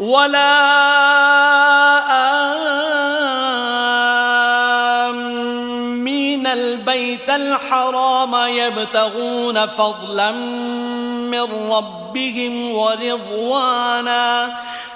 [0.00, 0.56] ولا
[5.08, 10.30] آمين البيت الحرام يبتغون فضلا
[11.30, 14.56] من ربهم ورضوانا.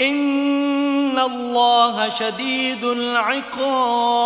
[0.00, 4.22] إن الله شديد العقاب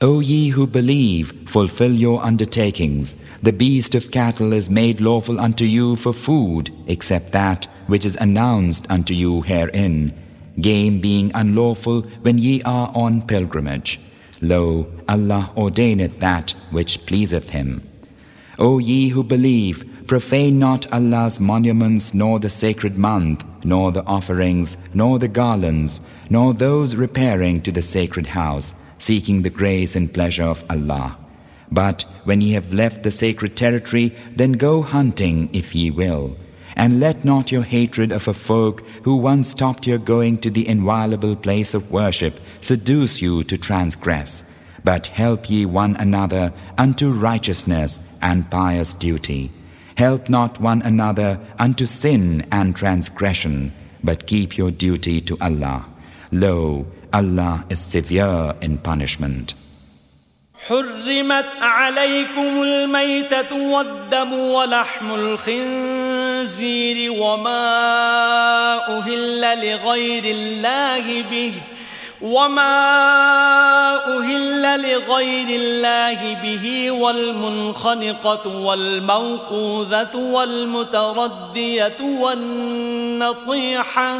[0.00, 3.16] O ye who believe, fulfill your undertakings.
[3.42, 8.14] The beast of cattle is made lawful unto you for food, except that which is
[8.20, 10.12] announced unto you herein,
[10.60, 13.98] game being unlawful when ye are on pilgrimage.
[14.40, 17.82] Lo, Allah ordaineth that which pleaseth Him.
[18.56, 24.77] O ye who believe, profane not Allah's monuments, nor the sacred month, nor the offerings,
[24.93, 30.43] nor the garlands, nor those repairing to the sacred house seeking the grace and pleasure
[30.43, 31.17] of Allah.
[31.69, 36.37] But when ye have left the sacred territory, then go hunting if ye will.
[36.75, 40.67] And let not your hatred of a folk who once stopped your going to the
[40.67, 44.45] inviolable place of worship seduce you to transgress.
[44.83, 49.51] But help ye one another unto righteousness and pious duty.
[49.96, 53.72] Help not one another unto sin and transgression,
[54.04, 55.86] but keep your duty to Allah.
[56.30, 59.54] Lo, Allah is severe in punishment.
[60.68, 67.78] حرمت عليكم الميتة والدم ولحم الخنزير وما
[68.98, 71.52] أهل لغير الله به
[72.23, 84.19] وما أهل لغير الله به والمنخنقة والموقوذة والمتردية والنطيحة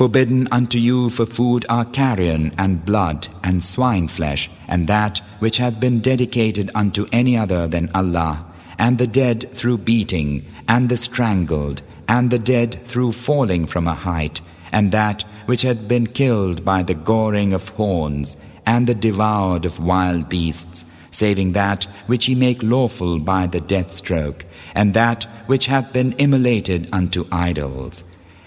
[0.00, 5.58] Forbidden unto you for food are carrion and blood and swine flesh, and that which
[5.58, 8.46] hath been dedicated unto any other than Allah,
[8.78, 13.92] and the dead through beating, and the strangled, and the dead through falling from a
[13.92, 14.40] height,
[14.72, 19.80] and that which had been killed by the goring of horns, and the devoured of
[19.80, 25.66] wild beasts, saving that which ye make lawful by the death stroke, and that which
[25.66, 28.02] hath been immolated unto idols.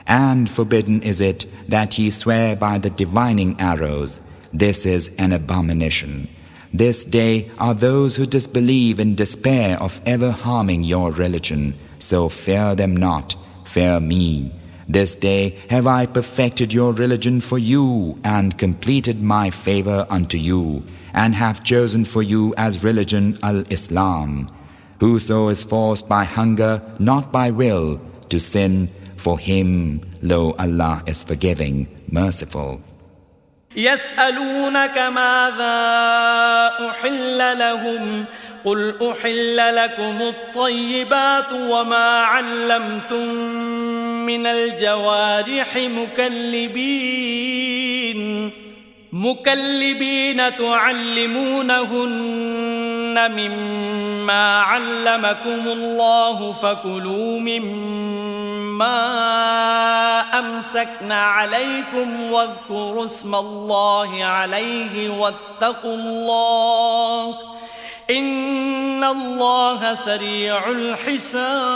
[0.07, 4.21] And forbidden is it that ye swear by the divining arrows.
[4.51, 6.27] This is an abomination.
[6.73, 11.75] This day are those who disbelieve in despair of ever harming your religion.
[11.99, 13.35] So fear them not.
[13.63, 14.51] Fear me.
[14.87, 20.83] This day have I perfected your religion for you and completed my favor unto you
[21.13, 24.47] and have chosen for you as religion al-Islam.
[24.99, 28.89] Whoso is forced by hunger, not by will, to sin,
[29.22, 32.80] for him, lo Allah is forgiving, merciful.
[33.76, 35.78] يسألونك ماذا
[36.90, 38.24] أحل لهم
[38.64, 43.34] قل أحل لكم الطيبات وما علمتم
[44.26, 47.08] من الجوارح مكلبين
[49.13, 51.93] مكلبين تعلمونهن
[53.31, 58.99] مما علمكم الله فكلوا مما
[60.39, 67.37] أمسكن عليكم واذكروا اسم الله عليه واتقوا الله
[68.09, 71.73] إن الله سريع الحساب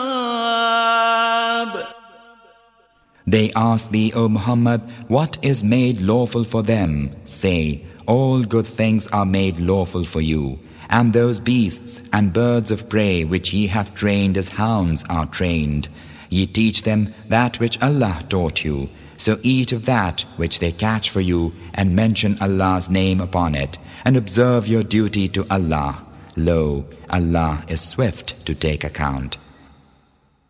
[3.27, 7.12] They ask thee, O Muhammad, what is made lawful for them?
[7.25, 10.59] Say, all good things are made lawful for you.
[10.89, 15.89] And those beasts and birds of prey which ye have trained as hounds are trained.
[16.29, 18.89] Ye teach them that which Allah taught you.
[19.18, 23.77] So eat of that which they catch for you and mention Allah's name upon it
[24.06, 26.06] and observe your duty to Allah.
[26.38, 29.38] Lo, Allah is swift to take account.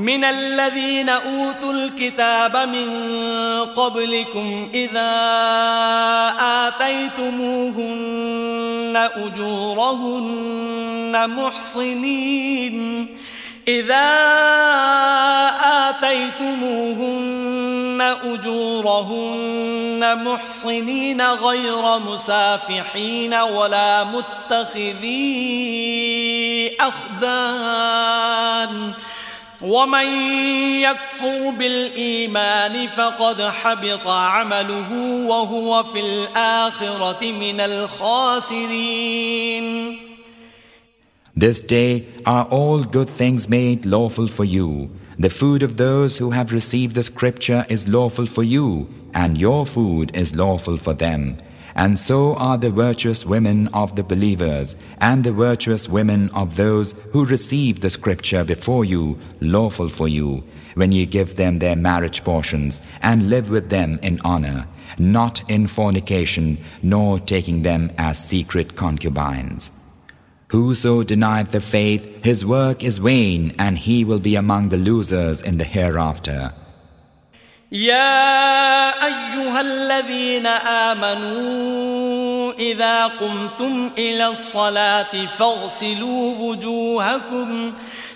[0.00, 2.88] من الذين أوتوا الكتاب من
[3.76, 5.12] قبلكم إذا
[6.66, 8.30] آتيتموهن
[9.16, 13.06] أجورهن محصنين.
[13.68, 14.10] إذا
[15.88, 25.20] آتيتموهن أجورهن محصنين غير مسافحين ولا متخذي
[26.80, 28.92] أخدان.
[29.61, 30.05] ومن
[30.81, 34.91] يكفر بالإيمان فقد حبط عمله
[35.27, 39.15] وهو في الآخرة من الخاسرين
[41.37, 44.89] This day are all good things made lawful for you.
[45.19, 49.65] The food of those who have received the scripture is lawful for you, and your
[49.65, 51.37] food is lawful for them.
[51.80, 56.92] And so are the virtuous women of the believers and the virtuous women of those
[57.10, 60.44] who receive the scripture before you lawful for you
[60.74, 64.68] when you give them their marriage portions and live with them in honor,
[64.98, 69.70] not in fornication, nor taking them as secret concubines.
[70.48, 75.40] Whoso denieth the faith, his work is vain, and he will be among the losers
[75.40, 76.52] in the hereafter.
[77.72, 80.46] يا أيها الذين
[80.90, 87.72] آمنوا إذا قمتم إلى الصلاة فاغسلوا وجوهكم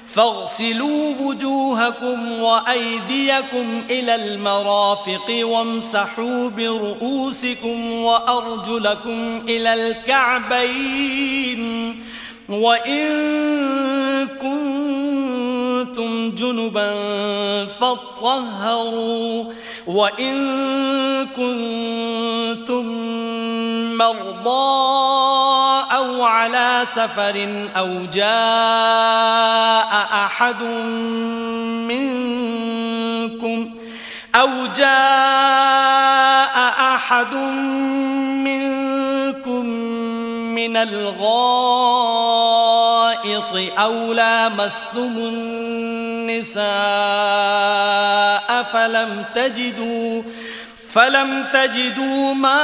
[0.06, 11.64] فاغسلوا وجوهكم وأيديكم إلى المرافق وامسحوا برؤوسكم وأرجلكم إلى الكعبين.
[12.48, 13.08] وإن
[14.28, 15.33] كنتم
[16.34, 16.94] جنبا
[17.66, 19.44] فاطهروا
[19.86, 20.36] وإن
[21.36, 22.84] كنتم
[23.98, 24.84] مرضى
[25.96, 30.62] أو على سفر أو جاء أحد
[31.88, 33.70] منكم
[34.34, 36.58] أو جاء
[36.94, 37.34] أحد
[38.44, 39.64] منكم
[40.54, 41.24] من الغائط
[43.78, 46.64] أو لامستم النساء
[48.62, 50.22] فلم تجدوا
[50.88, 52.54] فلم تجدوا ماء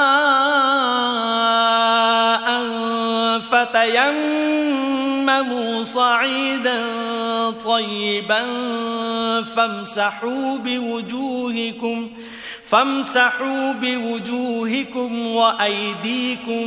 [4.60, 6.82] فتيمموا صعيدا
[7.64, 8.42] طيبا
[9.56, 12.10] فامسحوا بوجوهكم
[12.64, 16.66] فامسحوا بوجوهكم وأيديكم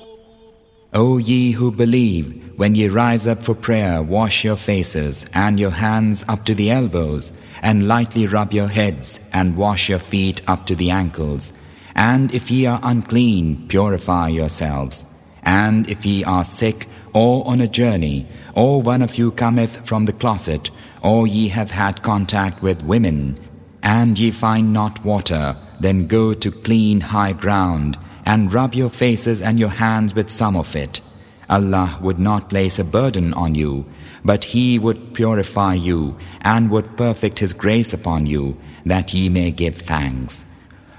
[0.93, 5.71] O ye who believe, when ye rise up for prayer, wash your faces and your
[5.71, 7.31] hands up to the elbows,
[7.61, 11.53] and lightly rub your heads, and wash your feet up to the ankles.
[11.95, 15.05] And if ye are unclean, purify yourselves.
[15.43, 20.05] And if ye are sick, or on a journey, or one of you cometh from
[20.05, 20.71] the closet,
[21.01, 23.37] or ye have had contact with women,
[23.81, 29.41] and ye find not water, then go to clean high ground, and rub your faces
[29.41, 31.01] and your hands with some of it.
[31.49, 33.85] Allah would not place a burden on you,
[34.23, 39.51] but He would purify you and would perfect His grace upon you, that ye may
[39.51, 40.45] give thanks.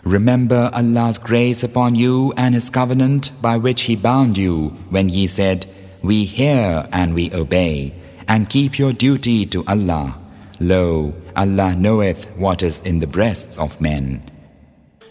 [0.05, 5.27] Remember Allah's grace upon you and His covenant by which He bound you when ye
[5.27, 5.67] said,
[6.03, 7.95] We hear and we obey,
[8.29, 10.19] and keep your duty to Allah.
[10.61, 14.23] Lo, Allah knoweth what is in the breasts of men.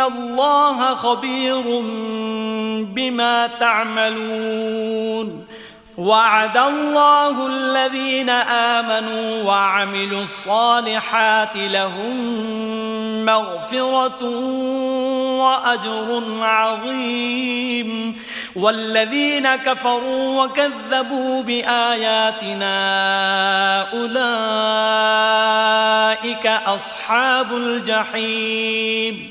[0.00, 1.82] الله خبير
[2.84, 5.46] بما تعملون.
[5.98, 12.16] وعد الله الذين آمنوا وعملوا الصالحات لهم
[13.24, 14.24] مغفرة
[15.38, 18.20] وأجر عظيم.
[18.56, 22.72] والذين كفروا وكذبوا بآياتنا
[23.92, 24.26] أولئك
[26.46, 29.30] أصحاب الجحيم.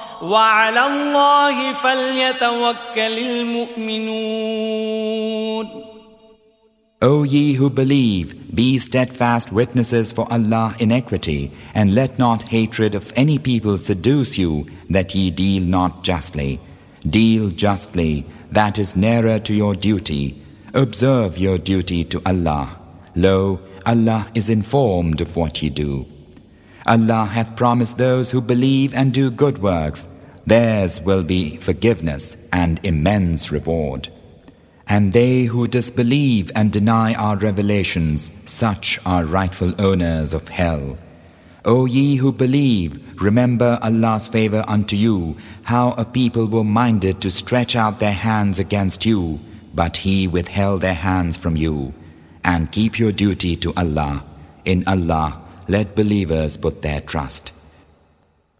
[0.22, 4.66] وعلى الله فليتوكل المؤمنون
[7.02, 12.94] O ye who believe, be steadfast witnesses for Allah in equity, and let not hatred
[12.94, 16.58] of any people seduce you that ye deal not justly.
[17.06, 20.42] Deal justly, that is nearer to your duty.
[20.72, 22.78] Observe your duty to Allah.
[23.14, 26.06] Lo, Allah is informed of what ye do.
[26.86, 30.08] Allah hath promised those who believe and do good works,
[30.45, 34.09] theirs will be forgiveness and immense reward.
[34.87, 40.97] And they who disbelieve and deny our revelations, such are rightful owners of hell.
[41.63, 47.29] O ye who believe, remember Allah's favor unto you, how a people were minded to
[47.29, 49.39] stretch out their hands against you,
[49.73, 51.93] but He withheld their hands from you.
[52.43, 54.23] And keep your duty to Allah.
[54.65, 57.53] In Allah, let believers put their trust.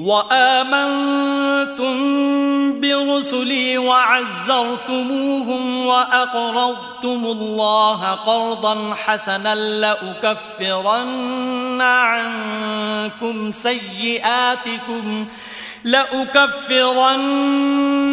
[0.00, 1.96] وآمنتم
[2.80, 15.26] برسلي وعزرتموهم وأقرضتم الله قرضا حسنا لأكفرن عنكم سيئاتكم
[15.86, 17.36] لأكفرن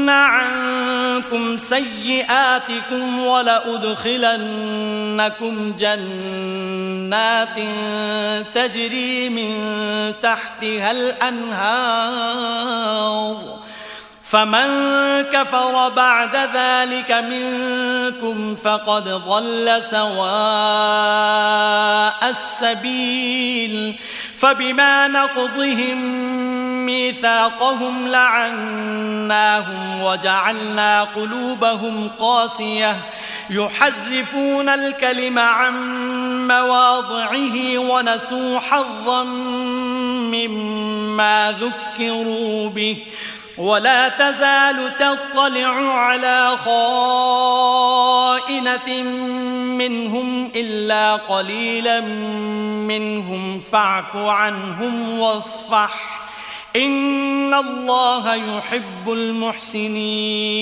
[0.10, 4.44] عنكم سيئاتكم ولأدخلنكم
[5.80, 7.58] جنات
[8.56, 9.54] تجري من
[10.22, 12.44] تحتها الأنهار
[14.34, 14.68] فمن
[15.22, 20.14] كفر بعد ذلك منكم فقد ضل سواء
[22.30, 23.96] السبيل.
[24.36, 25.98] فبما نقضهم
[26.86, 32.96] ميثاقهم لعناهم وجعلنا قلوبهم قاسية.
[33.50, 35.74] يحرفون الكلم عن
[36.48, 39.24] مواضعه ونسوا حظا
[40.34, 42.98] مما ذكروا به.
[43.58, 47.84] ولا تزال تطلع على خائنة
[49.78, 52.02] منهم إلا قليلا
[52.90, 56.24] منهم فاعف عنهم واصفح
[56.76, 60.54] إن الله يحب المحسنين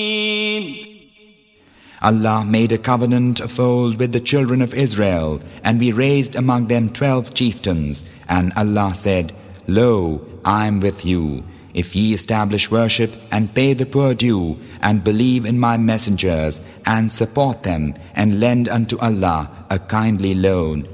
[2.04, 6.66] Allah made a covenant of old with the children of Israel, and we raised among
[6.66, 8.04] them twelve chieftains.
[8.28, 9.32] And Allah said,
[9.68, 11.44] Lo, I am with you.
[11.74, 17.10] If ye establish worship and pay the poor due, and believe in my messengers, and
[17.10, 20.86] support them, and lend unto Allah a kindly loan,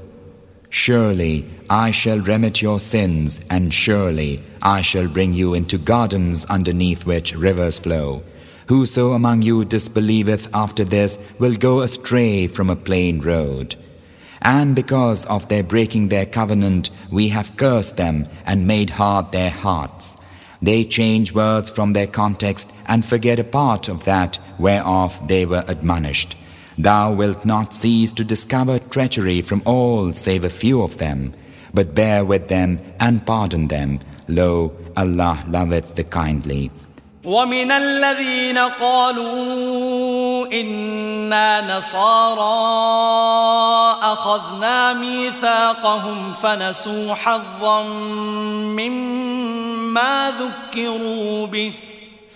[0.69, 7.05] surely I shall remit your sins, and surely I shall bring you into gardens underneath
[7.05, 8.23] which rivers flow.
[8.67, 13.75] Whoso among you disbelieveth after this will go astray from a plain road.
[14.41, 19.49] And because of their breaking their covenant, we have cursed them and made hard their
[19.49, 20.15] hearts.
[20.61, 25.63] They change words from their context and forget a part of that whereof they were
[25.67, 26.35] admonished.
[26.77, 31.33] Thou wilt not cease to discover treachery from all save a few of them,
[31.73, 33.99] but bear with them and pardon them.
[34.27, 36.71] Lo, Allah loveth the kindly.
[37.23, 42.39] ومن الذين قالوا إنا نصارى
[44.01, 47.83] أخذنا ميثاقهم فنسوا حظا
[48.79, 51.73] مما ذكروا به.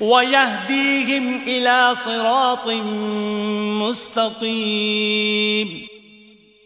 [0.00, 2.68] ويهديهم إلى صراط
[3.82, 5.86] مستقيم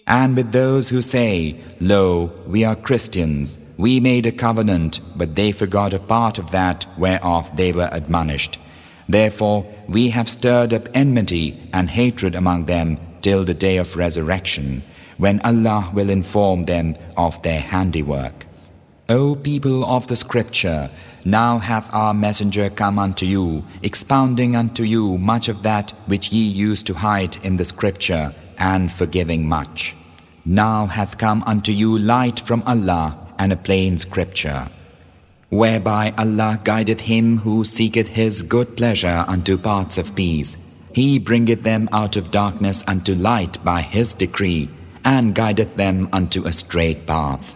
[0.06, 5.52] And with those who say, Lo, we are Christians, we made a covenant, but they
[5.52, 8.58] forgot a part of that whereof they were admonished.
[9.08, 14.82] Therefore, we have stirred up enmity and hatred among them till the day of resurrection,
[15.18, 18.46] when Allah will inform them of their handiwork.
[19.08, 20.90] O people of the scripture,
[21.25, 26.43] now hath our messenger come unto you, expounding unto you much of that which ye
[26.43, 29.95] used to hide in the scripture, and forgiving much.
[30.45, 34.69] Now hath come unto you light from Allah and a plain scripture,
[35.49, 40.57] whereby Allah guideth him who seeketh his good pleasure unto paths of peace.
[40.93, 44.69] He bringeth them out of darkness unto light by his decree,
[45.03, 47.55] and guideth them unto a straight path.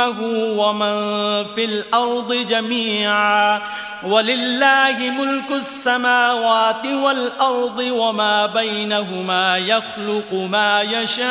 [0.00, 0.96] ومن
[1.44, 3.62] في الأرض جميعا.
[4.02, 11.24] ولله ملك السماوات والأرض وما بينهما يخلق ما يشاء.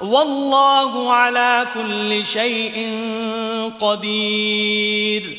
[0.00, 2.98] والله على كل شيء
[3.80, 5.38] قدير.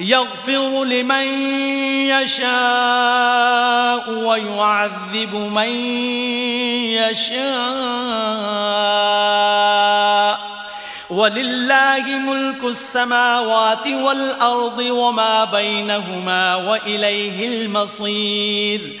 [0.00, 1.26] يغفر لمن
[2.08, 5.68] يشاء ويعذب من
[6.96, 7.40] يشاء.
[11.10, 19.00] ولله ملك السماوات والأرض وما بينهما وإليه المصير.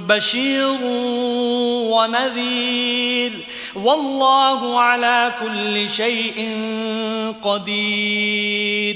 [0.08, 0.78] بشير
[1.94, 3.32] ونذير
[3.76, 6.38] والله على كل شيء
[7.44, 8.96] قدير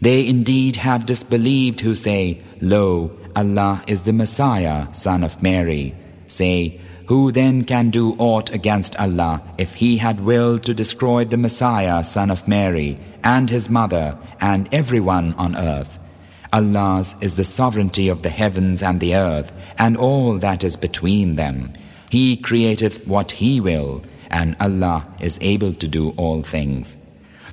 [0.00, 5.94] They indeed have disbelieved who say, Lo, Allah is the Messiah, son of Mary.
[6.28, 11.36] Say, who then can do aught against Allah if He had willed to destroy the
[11.36, 15.98] Messiah, son of Mary, and his mother, and everyone on earth?
[16.52, 21.36] Allah's is the sovereignty of the heavens and the earth, and all that is between
[21.36, 21.72] them.
[22.10, 26.96] He createth what He will, and Allah is able to do all things.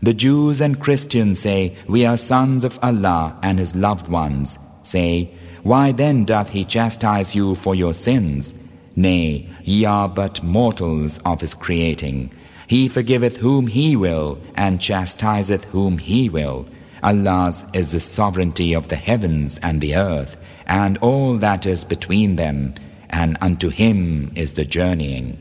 [0.01, 4.57] The Jews and Christians say, We are sons of Allah and His loved ones.
[4.81, 5.31] Say,
[5.63, 8.55] Why then doth He chastise you for your sins?
[8.99, 12.31] Nay, ye are but mortals of His creating.
[12.67, 16.65] He forgiveth whom He will, and chastiseth whom He will.
[17.01, 20.35] Allah's is the sovereignty of the heavens and the earth,
[20.65, 22.75] and all that is between them,
[23.09, 25.38] and unto Him is the journeying.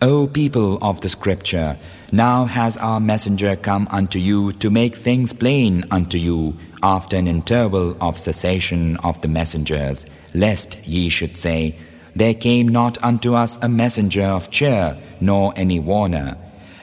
[0.00, 1.76] O people of the Scripture,
[2.12, 7.26] now has our messenger come unto you to make things plain unto you after an
[7.26, 11.74] interval of cessation of the messengers, lest ye should say,
[12.14, 16.36] There came not unto us a messenger of cheer, nor any warner.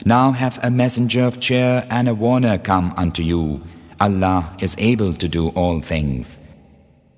[0.06, 3.62] Now hath a messenger of cheer and a warner come unto you.
[4.00, 6.40] Allah is able to do all things.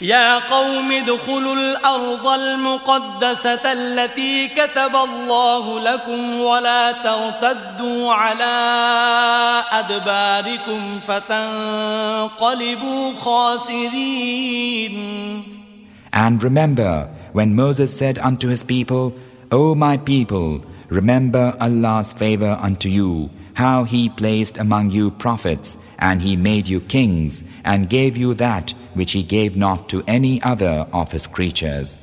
[0.00, 8.54] يا قوم ادخلوا الأرض المقدسة التي كتب الله لكم ولا ترتدوا على
[9.72, 14.96] أدباركم فتنقلبوا خاسرين
[16.12, 19.14] And remember when Moses said unto his people,
[19.52, 26.20] O my people, remember Allah's favor unto you how he placed among you prophets, and
[26.20, 30.87] he made you kings, and gave you that which he gave not to any other
[30.93, 31.99] of his creatures.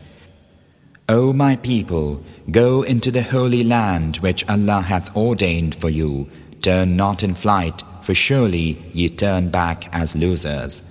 [1.08, 6.28] O my people, go into the holy land which Allah hath ordained for you.
[6.60, 10.82] Turn not in flight, for surely ye turn back as losers.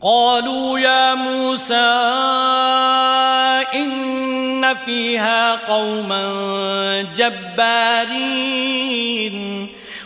[0.00, 1.74] قالوا يا موسى
[3.74, 8.58] إن فيها قوما جبارين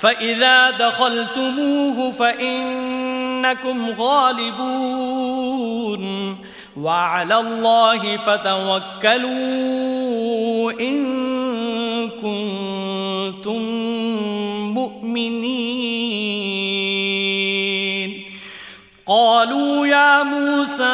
[0.00, 5.20] فإذا دخلتموه فإنكم غالبون
[6.76, 9.30] وعلى الله فتوكلوا
[10.80, 11.00] إن
[12.10, 13.62] كنتم
[14.74, 15.90] مؤمنين.
[19.06, 20.84] قالوا يا موسى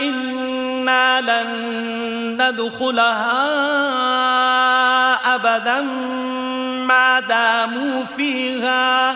[0.00, 1.50] إنا لن
[2.42, 3.44] ندخلها
[5.34, 5.84] أبداً
[6.86, 9.14] ما داموا فيها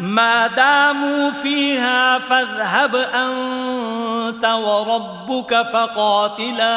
[0.00, 6.76] ما داموا فيها فاذهب أنت وربك فقاتلا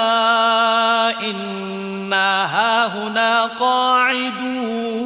[1.19, 5.05] إنا هاهنا قاعدون.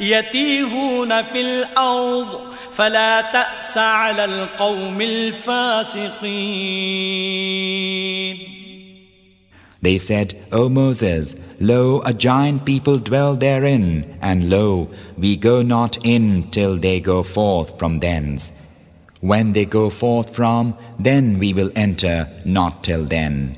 [0.00, 2.40] يتيهون في الأرض
[2.72, 6.58] فلا تأس على القوم الفاسقين
[9.80, 16.04] They said, O Moses, lo, a giant people dwell therein, and lo, we go not
[16.04, 18.52] in till they go forth from thence.
[19.20, 23.56] When they go forth from, then we will enter, not till then.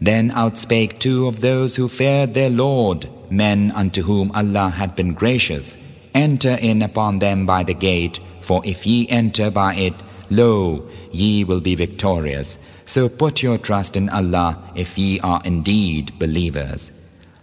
[0.00, 5.13] Then outspake two of those who feared their Lord, men unto whom Allah had been
[5.13, 5.77] gracious.
[6.13, 9.93] Enter in upon them by the gate, for if ye enter by it,
[10.29, 12.57] lo, ye will be victorious.
[12.85, 16.91] So put your trust in Allah if ye are indeed believers.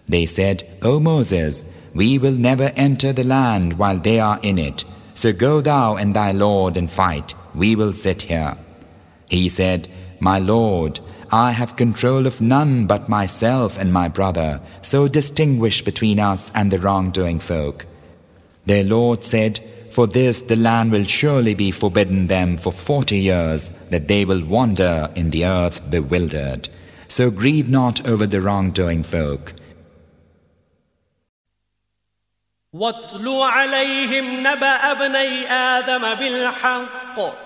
[0.07, 4.83] They said, O Moses, we will never enter the land while they are in it.
[5.13, 7.33] So go thou and thy Lord and fight.
[7.55, 8.55] We will sit here.
[9.29, 9.87] He said,
[10.19, 10.99] My Lord,
[11.30, 16.70] I have control of none but myself and my brother, so distinguish between us and
[16.70, 17.86] the wrongdoing folk.
[18.66, 19.60] Their Lord said,
[19.90, 24.44] for this the land will surely be forbidden them for forty years, that they will
[24.44, 26.68] wander in the earth bewildered.
[27.08, 29.52] So grieve not over the wrongdoing folk.
[32.74, 37.45] واتل عليهم نبأ ابني آدم بالحق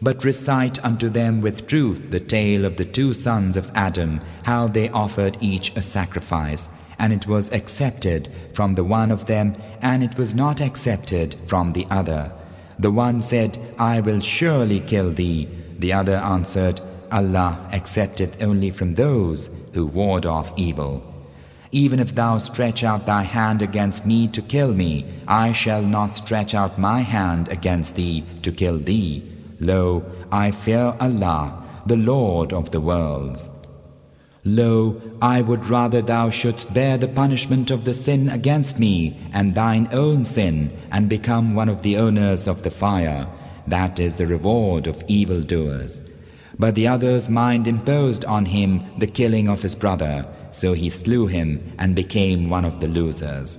[0.00, 4.68] But recite unto them with truth the tale of the two sons of Adam, how
[4.68, 6.68] they offered each a sacrifice,
[7.00, 11.72] and it was accepted from the one of them, and it was not accepted from
[11.72, 12.32] the other.
[12.78, 15.48] The one said, I will surely kill thee.
[15.78, 16.80] The other answered,
[17.10, 21.02] Allah accepteth only from those who ward off evil.
[21.72, 26.14] Even if thou stretch out thy hand against me to kill me, I shall not
[26.14, 29.37] stretch out my hand against thee to kill thee.
[29.60, 33.48] Lo, I fear Allah, the Lord of the worlds.
[34.44, 39.54] Lo, I would rather thou shouldst bear the punishment of the sin against me and
[39.54, 43.26] thine own sin and become one of the owners of the fire.
[43.66, 46.00] That is the reward of evildoers.
[46.58, 51.26] But the other's mind imposed on him the killing of his brother, so he slew
[51.26, 53.58] him and became one of the losers.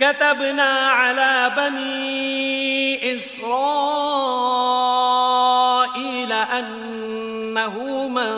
[0.00, 3.52] كتبنا على بني إسرائيل
[6.32, 8.34] أنه من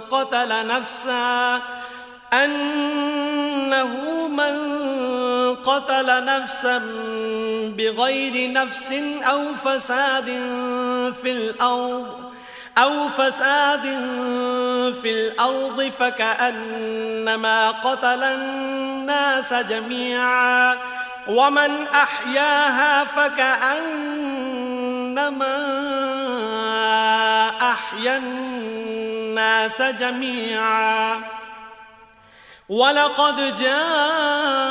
[0.00, 1.60] قتل نفسا
[2.32, 4.56] أنه من
[5.54, 6.78] قتل نفسا
[7.78, 10.26] بغير نفس أو فساد
[11.22, 12.29] في الأرض.
[12.82, 13.82] أو فساد
[15.02, 20.76] في الأرض فكأنما قتل الناس جميعا
[21.28, 24.00] ومن أحياها فكأنما
[27.70, 31.20] أحيا الناس جميعا
[32.68, 34.70] ولقد جاءتهم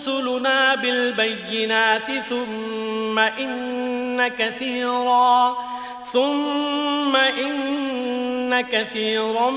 [0.00, 5.56] رسلنا بالبينات ثم إن كثيرا
[6.12, 9.50] ثم إن كثيرا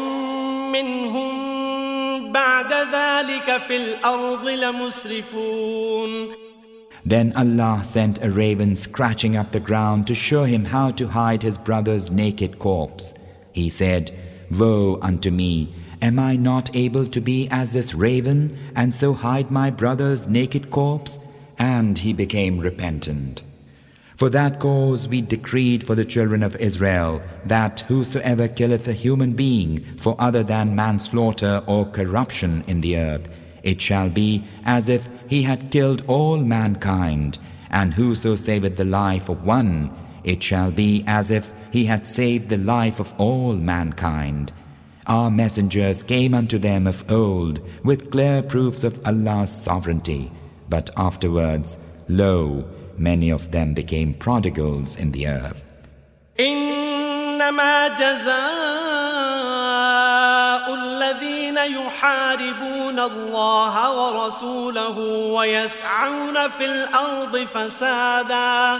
[0.73, 1.49] منهم
[2.31, 6.29] بعد ذلك في الأرض لمسرفون
[7.05, 11.41] Then Allah sent a raven scratching up the ground to show him how to hide
[11.41, 13.13] his brother's naked corpse.
[13.53, 14.11] He said,
[14.51, 15.73] Woe unto me!
[16.02, 20.70] Am I not able to be as this raven and so hide my brother's naked
[20.70, 21.18] corpse?
[21.58, 23.42] And he became repentant.
[24.16, 29.32] For that cause we decreed for the children of Israel that whosoever killeth a human
[29.32, 33.28] being for other than manslaughter or corruption in the earth,
[33.64, 37.38] it shall be as if he had killed all mankind,
[37.70, 39.90] and whoso saveth the life of one,
[40.22, 44.52] it shall be as if he had saved the life of all mankind.
[45.07, 50.31] Our messengers came unto them of old with clear proofs of Allah's sovereignty,
[50.69, 52.63] but afterwards, lo,
[52.97, 55.63] many of them became prodigals in the earth.
[56.39, 58.39] إنما جزاء
[60.73, 64.97] الذين يحاربون الله ورسوله
[65.33, 68.79] ويسعون في الأرض فسادا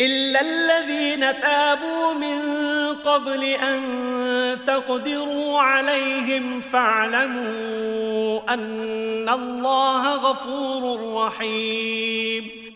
[0.00, 2.38] إلا الذين تابوا من
[3.04, 3.80] قبل أن
[4.66, 12.66] تقدروا عليهم فاعلموا أن الله غفور رحيم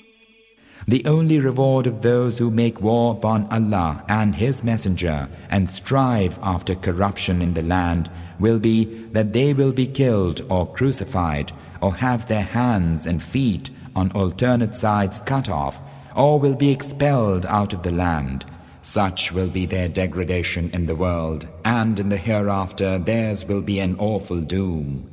[0.89, 6.37] The only reward of those who make war upon Allah and His Messenger and strive
[6.43, 8.11] after corruption in the land
[8.41, 13.71] will be that they will be killed or crucified or have their hands and feet
[13.95, 15.79] on alternate sides cut off
[16.16, 18.46] or will be expelled out of the land.
[18.82, 23.80] Such will be their degradation in the world, and in the hereafter theirs will be
[23.80, 25.10] an awful doom.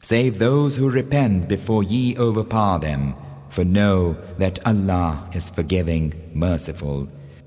[0.00, 3.14] Save those who repent before ye overpower them,
[3.50, 7.08] for know that Allah is forgiving, merciful.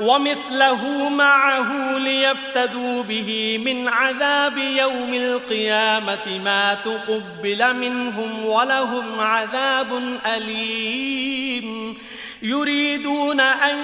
[0.00, 11.96] ومثله معه ليفتدوا به من عذاب يوم القيامة ما تقبل منهم ولهم عذاب أليم.
[12.42, 13.76] يريدون أن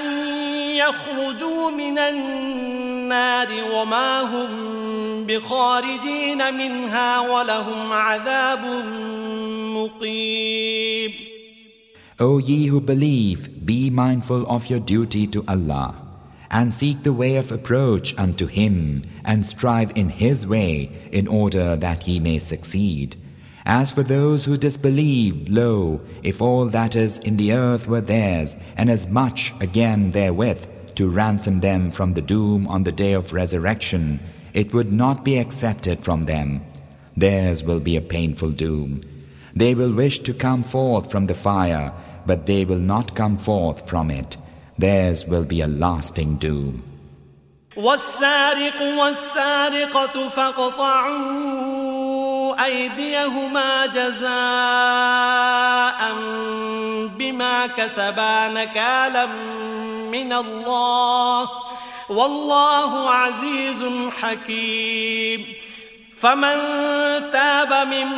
[0.76, 4.48] يخرجوا من النار وما هم
[5.26, 8.64] بخارجين منها ولهم عذاب
[9.74, 11.12] مقيم.
[12.20, 16.03] O ye who believe, be mindful of your duty to Allah.
[16.54, 21.74] And seek the way of approach unto Him, and strive in His way in order
[21.74, 23.16] that ye may succeed.
[23.66, 28.54] As for those who disbelieve, lo, if all that is in the earth were theirs,
[28.76, 30.64] and as much again therewith,
[30.94, 34.20] to ransom them from the doom on the day of resurrection,
[34.52, 36.64] it would not be accepted from them.
[37.16, 39.02] Theirs will be a painful doom.
[39.56, 41.92] They will wish to come forth from the fire,
[42.26, 44.36] but they will not come forth from it
[44.78, 46.82] theirs will be a lasting doom.
[47.76, 51.74] والسارق والسارقة فاقطعوا
[52.64, 54.34] أيديهما جزاء
[57.18, 59.26] بما كسبا نكالا
[60.10, 61.48] من الله
[62.08, 63.84] والله عزيز
[64.20, 65.63] حكيم
[66.24, 66.56] فمن
[67.32, 68.08] تاب من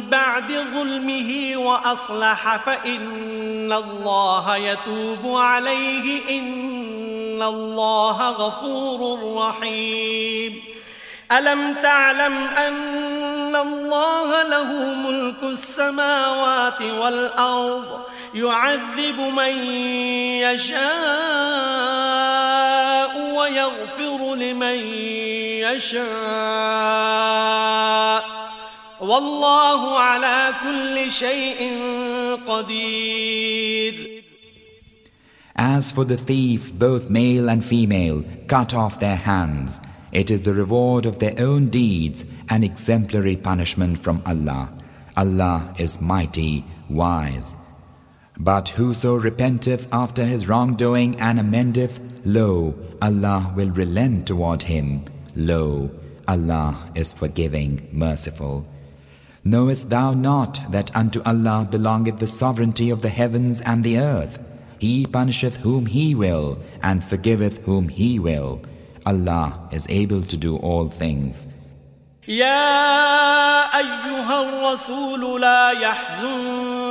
[0.00, 10.62] بعد ظلمه وأصلح فإن الله يتوب عليه إن الله غفور رحيم.
[11.32, 18.00] ألم تعلم أن الله له ملك السماوات والأرض؟
[18.33, 19.55] يعذب من
[20.45, 20.79] يشاء
[23.35, 24.79] ويغفر لمن
[25.65, 25.99] يشاء
[29.01, 31.79] والله على كل شيء
[32.47, 34.19] قدير
[35.55, 39.81] As for the thief, both male and female cut off their hands.
[40.13, 44.71] It is the reward of their own deeds, an exemplary punishment from Allah.
[45.17, 47.57] Allah is mighty, wise.
[48.37, 55.03] But whoso repenteth after his wrongdoing and amendeth, lo, Allah will relent toward him.
[55.35, 55.91] Lo,
[56.27, 58.65] Allah is forgiving, merciful.
[59.43, 64.39] Knowest thou not that unto Allah belongeth the sovereignty of the heavens and the earth?
[64.79, 68.61] He punisheth whom He will and forgiveth whom He will.
[69.05, 71.47] Allah is able to do all things.
[72.27, 76.82] يا أيها الرسول لا يحزنك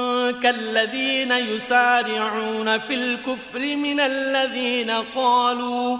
[0.45, 5.97] الذين يسارعون في الكفر من الذين قالوا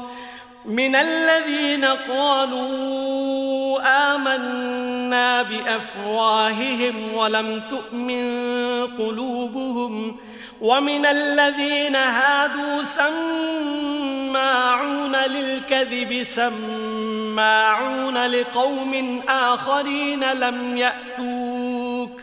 [0.66, 3.80] من الذين قالوا
[4.16, 8.48] آمنا بأفواههم ولم تؤمن
[8.88, 10.18] قلوبهم
[10.62, 13.96] ومن الذين هادوا سماعون
[15.16, 22.23] للكذب سماعون لقوم آخرين لم يأتوك.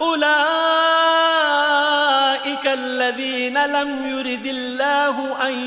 [0.00, 0.24] أولئك
[2.66, 5.58] الذين لم يرد الله أن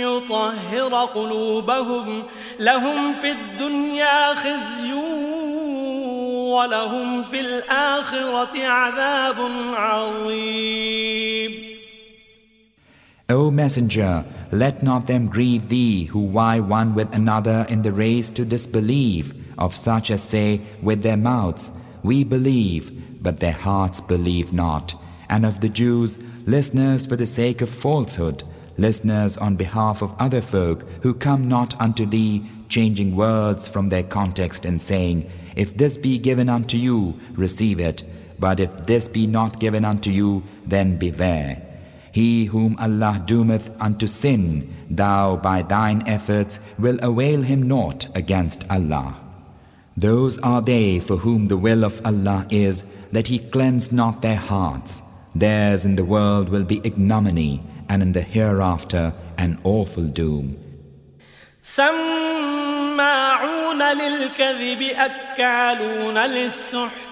[0.00, 2.22] يطهر قلوبهم
[2.60, 4.92] لهم في الدنيا خزي
[6.52, 9.36] ولهم في الآخرة عذاب
[9.74, 11.76] عظيم
[13.28, 18.30] O Messenger, let not them grieve thee who vie one with another in the race
[18.30, 21.72] to disbelieve, of such as say with their mouths,
[22.04, 22.92] We believe,
[23.26, 24.94] but their hearts believe not.
[25.28, 28.44] And of the Jews, listeners for the sake of falsehood,
[28.78, 34.04] listeners on behalf of other folk who come not unto thee, changing words from their
[34.04, 38.04] context and saying, If this be given unto you, receive it,
[38.38, 41.60] but if this be not given unto you, then beware.
[42.12, 48.62] He whom Allah doometh unto sin, thou by thine efforts will avail him naught against
[48.70, 49.25] Allah.
[49.97, 54.37] Those are they for whom the will of Allah is that He cleanse not their
[54.37, 55.01] hearts.
[55.35, 60.57] Theirs in the world will be ignominy, and in the hereafter an awful doom.
[61.63, 62.61] سماعون
[63.81, 67.11] للكذب أكالون للسحت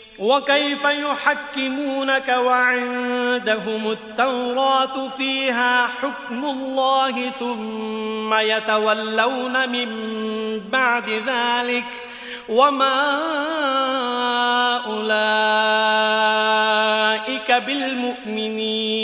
[0.31, 9.89] وكيف يحكمونك وعندهم التوراة فيها حكم الله ثم يتولون من
[10.71, 11.83] بعد ذلك
[12.49, 13.01] وما
[14.85, 15.21] أولئك
[17.65, 19.01] بالمؤمنين.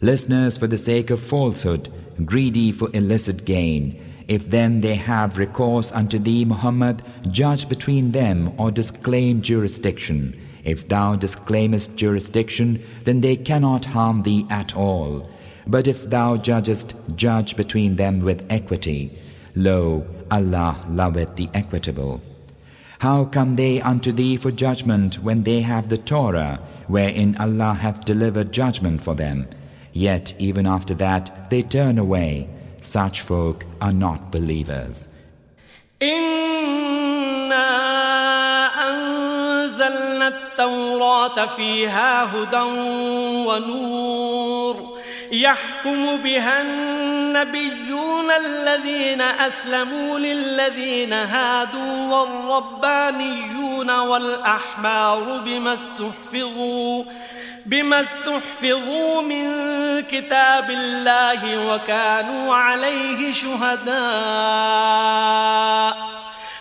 [0.00, 1.88] Listeners for the sake of falsehood,
[2.24, 3.96] greedy for illicit gain,
[4.28, 10.36] If then they have recourse unto thee, Muhammad, judge between them or disclaim jurisdiction.
[10.64, 15.30] If thou disclaimest jurisdiction, then they cannot harm thee at all.
[15.68, 19.16] But if thou judgest, judge between them with equity.
[19.54, 22.20] Lo, Allah loveth the equitable.
[22.98, 28.04] How come they unto thee for judgment when they have the Torah, wherein Allah hath
[28.04, 29.46] delivered judgment for them?
[29.92, 32.48] Yet even after that they turn away.
[32.80, 35.08] Such folk are not believers.
[36.02, 37.66] إنا
[38.88, 42.62] أنزلنا التوراة فيها هدى
[43.46, 44.96] ونور
[45.32, 57.04] يحكم بها النبيون الذين أسلموا للذين هادوا والربانيون والأحبار بما استحفظوا
[57.66, 59.46] بما استحفظوا من
[60.02, 63.96] كتاب الله وكانوا عليه شهداء.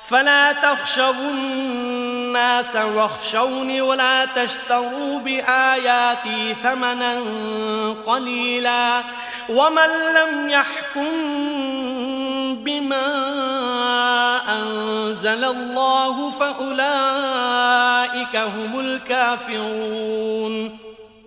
[0.04, 7.24] فلا تخشوا الناس واخشوني ولا تشتروا بآياتي ثمنا
[8.06, 9.02] قليلا.
[9.50, 11.12] ومن لم يحكم
[12.64, 13.08] بما
[14.50, 20.85] أنزل الله فأولئك هم الكافرون.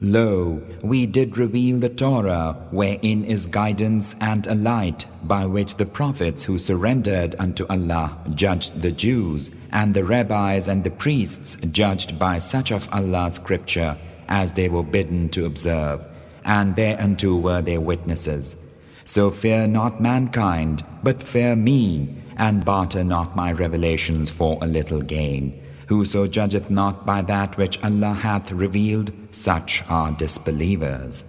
[0.00, 5.86] Lo, we did reveal the Torah, wherein is guidance and a light, by which the
[5.86, 12.16] prophets who surrendered unto Allah judged the Jews, and the rabbis and the priests judged
[12.16, 13.96] by such of Allah's scripture
[14.28, 16.06] as they were bidden to observe,
[16.44, 18.56] and thereunto were their witnesses.
[19.02, 25.02] So fear not mankind, but fear me, and barter not my revelations for a little
[25.02, 25.60] gain.
[25.88, 31.24] Whoso judgeth not by that which Allah hath revealed, such are disbelievers.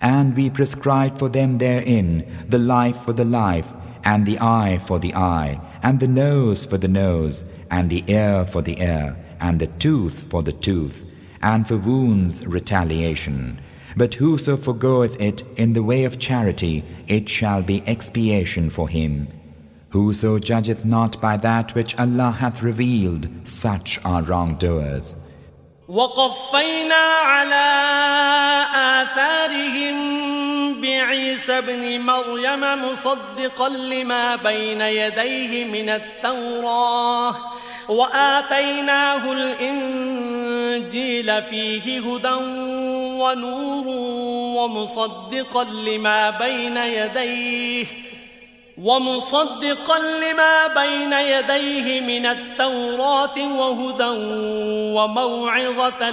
[0.00, 3.72] And we prescribed for them therein the life for the life,
[4.04, 8.44] and the eye for the eye, and the nose for the nose, and the ear
[8.44, 11.04] for the ear, and the tooth for the tooth,
[11.42, 13.58] and for wounds retaliation.
[13.96, 19.28] But whoso forgoeth it in the way of charity, it shall be expiation for him.
[19.96, 25.16] Whoso judgeth not by that which Allah hath revealed, such are wrongdoers.
[25.88, 27.68] وقفينا على
[28.74, 29.96] آثارهم
[30.80, 37.34] بعيسى ابن مريم مصدقا لما بين يديه من التوراة
[37.88, 40.82] وآتيناه الإنجيل
[41.42, 42.34] فيه هدى
[43.22, 43.86] ونور
[44.56, 48.05] ومصدقا لما بين يديه
[48.82, 54.12] ومصدقا لما بين يديه من التوراة وهدى
[54.96, 56.10] وموعظة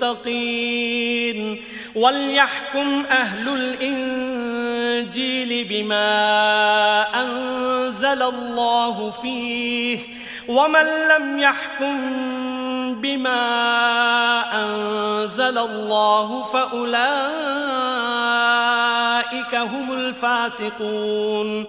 [0.00, 1.62] للمتقين
[1.94, 6.02] وليحكم أهل الإنجيل بما
[7.22, 9.98] أنزل الله فيه
[10.49, 11.95] ومن لم يحكم
[13.01, 13.45] بما
[14.53, 16.85] أنزل الله فأولئك
[19.55, 21.65] هم الفاسقون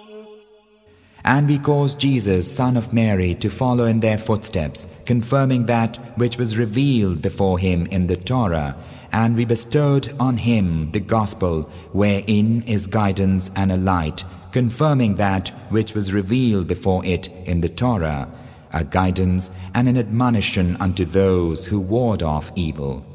[1.25, 6.37] And we caused Jesus, son of Mary, to follow in their footsteps, confirming that which
[6.37, 8.77] was revealed before him in the Torah,
[9.11, 15.49] and we bestowed on him the gospel, wherein is guidance and a light, confirming that
[15.69, 18.29] which was revealed before it in the Torah
[18.73, 23.05] a guidance and an admonition unto those who ward off evil.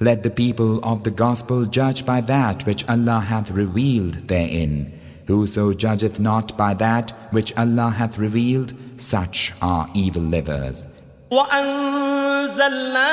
[0.00, 4.98] Let the people of the gospel judge by that which Allah hath revealed therein.
[5.26, 10.86] Whoso judgeth not by that which Allah hath revealed, such are evil livers.
[11.30, 13.08] وأنزلنا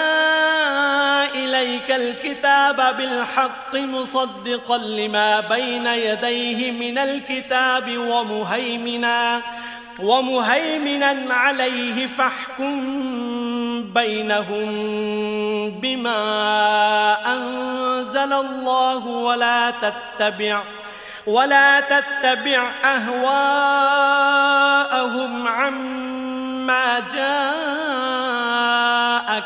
[1.35, 9.41] إليك الكتاب بالحق مصدقا لما بين يديه من الكتاب ومهيمنا
[9.98, 12.82] ومهيمنا عليه فاحكم
[13.94, 14.70] بينهم
[15.70, 16.16] بما
[17.26, 20.62] أنزل الله ولا تتبع
[21.26, 23.78] ولا تتبع أهواءهم
[25.48, 27.24] عما جاءك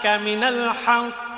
[0.07, 1.38] من الحق.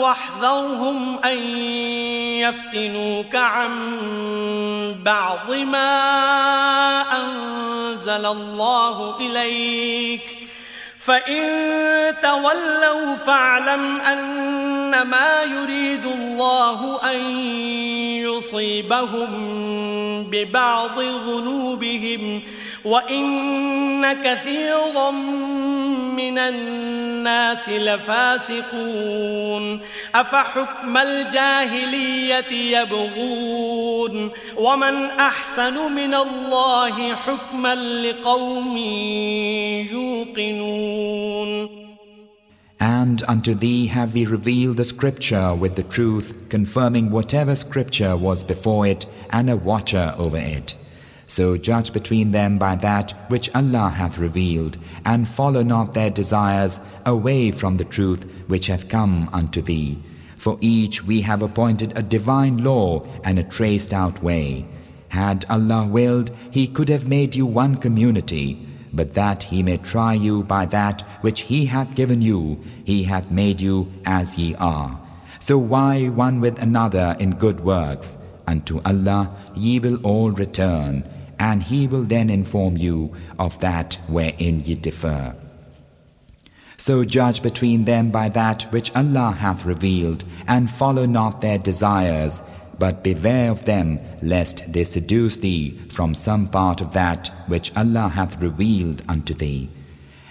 [0.00, 1.38] واحذرهم أن
[2.38, 3.74] يفتنوك عن
[5.04, 10.44] بعض ما أنزل الله إليك.
[11.04, 11.44] فإن
[12.22, 17.20] تولوا فاعلم أنما يريد الله أن
[18.24, 19.30] يصيبهم
[20.30, 22.42] ببعض ذنوبهم
[22.85, 25.11] وإن كثيرا
[26.19, 28.99] من الناس لفاسقون
[30.15, 38.77] أفحكم الجاهلية يبغون ومن أحسن من الله حكما لقوم
[39.91, 41.79] يوقنون
[42.81, 48.41] And unto thee have we revealed the scripture with the truth, confirming whatever scripture was
[48.41, 50.75] before it and a watcher over it.
[51.26, 56.80] So judge between them by that which Allah hath revealed, and follow not their desires
[57.06, 59.98] away from the truth which hath come unto thee.
[60.36, 64.66] For each we have appointed a divine law and a traced out way.
[65.08, 70.12] Had Allah willed, He could have made you one community, but that He may try
[70.12, 75.00] you by that which He hath given you, He hath made you as ye are.
[75.38, 78.18] So why one with another in good works?
[78.46, 81.04] Unto Allah ye will all return,
[81.38, 85.34] and He will then inform you of that wherein ye differ.
[86.76, 92.42] So judge between them by that which Allah hath revealed, and follow not their desires,
[92.78, 98.08] but beware of them, lest they seduce thee from some part of that which Allah
[98.08, 99.70] hath revealed unto thee.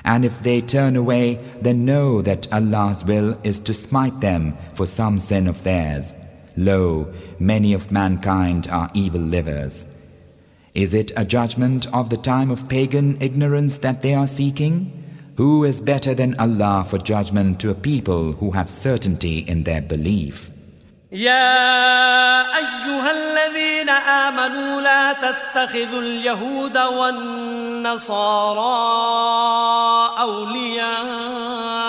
[0.05, 4.85] And if they turn away, then know that Allah's will is to smite them for
[4.85, 6.13] some sin of theirs.
[6.56, 7.06] Lo,
[7.38, 9.88] many of mankind are evil livers.
[10.74, 14.92] Is it a judgment of the time of pagan ignorance that they are seeking?
[15.36, 19.82] Who is better than Allah for judgment to a people who have certainty in their
[19.82, 20.50] belief?
[21.12, 28.18] يا أيها الذين آمنوا لا تتخذوا اليهود والنصارى
[30.18, 31.88] أولياء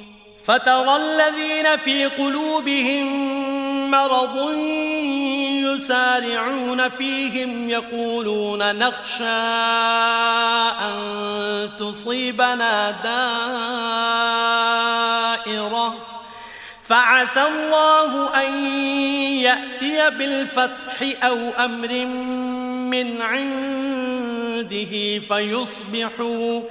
[0.43, 3.31] فترى الذين في قلوبهم
[3.91, 4.51] مرض
[5.65, 9.23] يسارعون فيهم يقولون نخشى
[10.81, 12.91] أن تصيبنا
[15.45, 16.10] دائرة.
[16.91, 18.53] فعسى الله أن
[19.39, 22.05] يأتي بالفتح أو أمر
[22.91, 26.61] من عنده فيصبحوا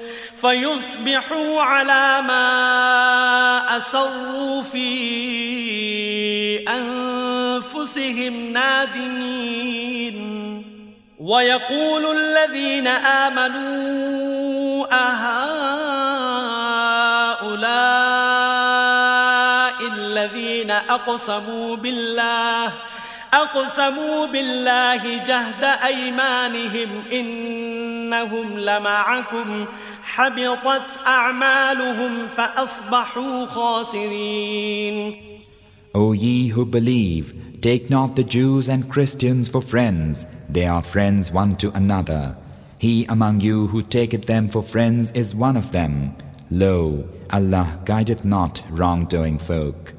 [0.40, 4.88] فيصبحوا على ما أسروا في
[6.68, 10.16] أنفسهم نادمين.
[11.18, 15.80] ويقول الذين آمنوا أهؤلاء
[20.80, 22.73] أقسموا بالله
[23.34, 29.65] أقسموا بالله جهد أيمانهم إنهم لمعكم
[30.03, 35.15] حبطت أعمالهم فأصبحوا خاسرين
[35.93, 41.32] O ye who believe, take not the Jews and Christians for friends, they are friends
[41.32, 42.36] one to another.
[42.78, 46.13] He among you who taketh them for friends is one of them.
[46.51, 49.93] Lo, Allah guideth not wrongdoing folk.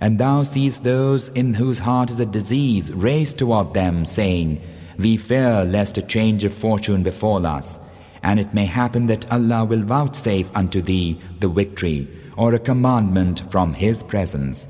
[0.00, 4.60] And thou seest those in whose heart is a disease raised toward them, saying,
[4.98, 7.80] We fear lest a change of fortune befall us,
[8.22, 13.42] and it may happen that Allah will vouchsafe unto thee the victory, or a commandment
[13.50, 14.68] from His presence.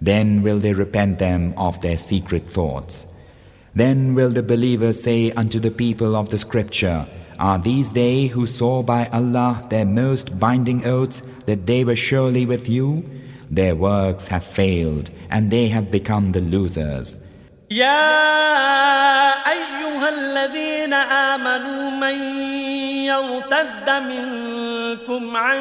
[0.00, 3.06] Then will they repent them of their secret thoughts.
[3.74, 7.06] Then will the believers say unto the people of the scripture,
[7.38, 12.46] Are these they who saw by Allah their most binding oaths that they were surely
[12.46, 13.04] with you?
[13.51, 17.17] Their works have failed and they have become the losers.
[17.71, 22.43] يا أيها الذين آمنوا من
[23.05, 25.59] يرتد منكم عن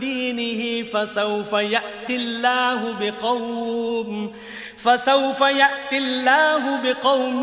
[0.00, 4.32] دينه فسوف يأتي الله بقوم
[4.76, 7.42] فسوف يأتي الله بقوم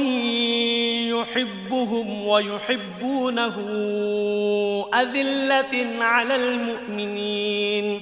[1.09, 3.55] يحبهم ويحبونه
[4.93, 8.01] أذلة على المؤمنين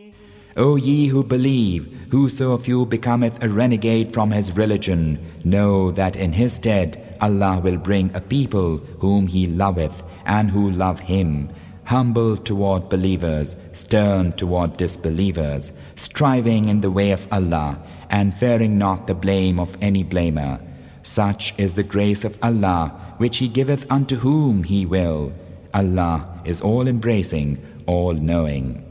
[0.57, 6.15] O ye who believe, whoso of you becometh a renegade from his religion, know that
[6.17, 11.49] in his stead Allah will bring a people whom he loveth and who love him,
[11.85, 17.79] humble toward believers, stern toward disbelievers, striving in the way of Allah,
[18.09, 20.61] and fearing not the blame of any blamer.
[21.01, 25.31] Such is the grace of Allah, which He giveth unto whom He will.
[25.73, 28.90] Allah is all embracing, all knowing.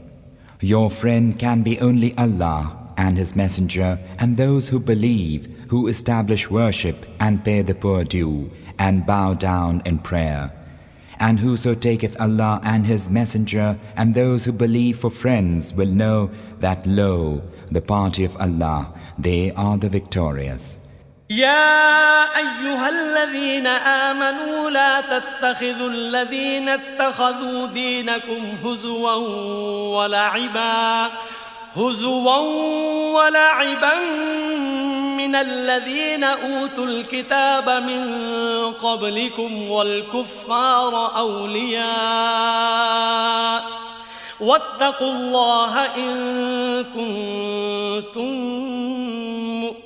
[0.63, 6.51] Your friend can be only Allah and His Messenger and those who believe, who establish
[6.51, 10.51] worship and pay the poor due and bow down in prayer.
[11.19, 16.29] And whoso taketh Allah and His Messenger and those who believe for friends will know
[16.59, 17.41] that lo,
[17.71, 20.79] the party of Allah, they are the victorious.
[21.31, 29.13] يا أيها الذين آمنوا لا تتخذوا الذين اتخذوا دينكم هزوا
[29.97, 31.09] ولعبا
[31.75, 32.37] هزوا
[33.15, 33.95] ولعبا
[35.17, 38.13] من الذين أوتوا الكتاب من
[38.73, 41.91] قبلكم والكفار أولياء
[44.39, 48.51] واتقوا الله إن كنتم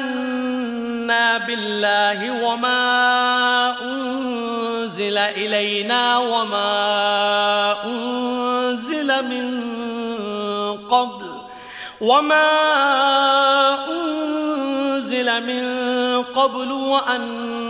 [0.00, 9.46] آمنا بالله وما أنزل إلينا وما أنزل من
[10.90, 11.30] قبل
[12.00, 12.50] وما
[13.88, 15.64] أنزل من
[16.22, 17.69] قبل وأن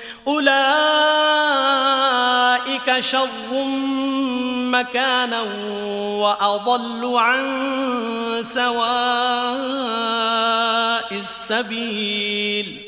[0.26, 0.46] أولئك
[3.00, 3.64] شر
[4.70, 5.42] مكانا
[6.20, 7.44] وأضل عن
[8.42, 8.76] سواء
[11.12, 12.86] السبيل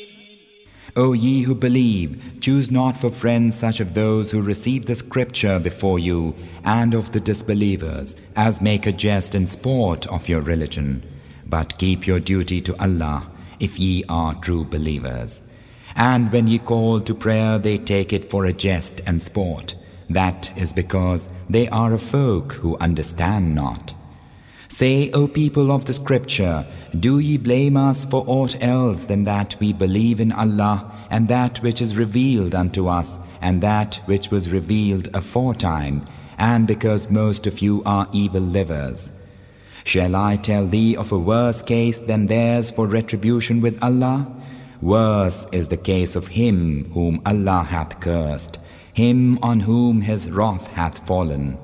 [0.95, 5.59] O ye who believe, choose not for friends such of those who receive the scripture
[5.59, 6.35] before you
[6.65, 11.03] and of the disbelievers, as make a jest and sport of your religion.
[11.45, 13.29] But keep your duty to Allah,
[13.59, 15.41] if ye are true believers.
[15.96, 19.74] And when ye call to prayer, they take it for a jest and sport.
[20.10, 23.94] That is because they are a folk who understand not.
[24.68, 26.66] Say, O people of the scripture,
[26.98, 31.58] do ye blame us for aught else than that we believe in Allah and that
[31.58, 36.04] which is revealed unto us and that which was revealed aforetime,
[36.38, 39.12] and because most of you are evil livers?
[39.84, 44.26] Shall I tell thee of a worse case than theirs for retribution with Allah?
[44.81, 48.57] Worse is the case of him whom Allah hath cursed,
[48.93, 51.57] him on whom his wrath hath fallen.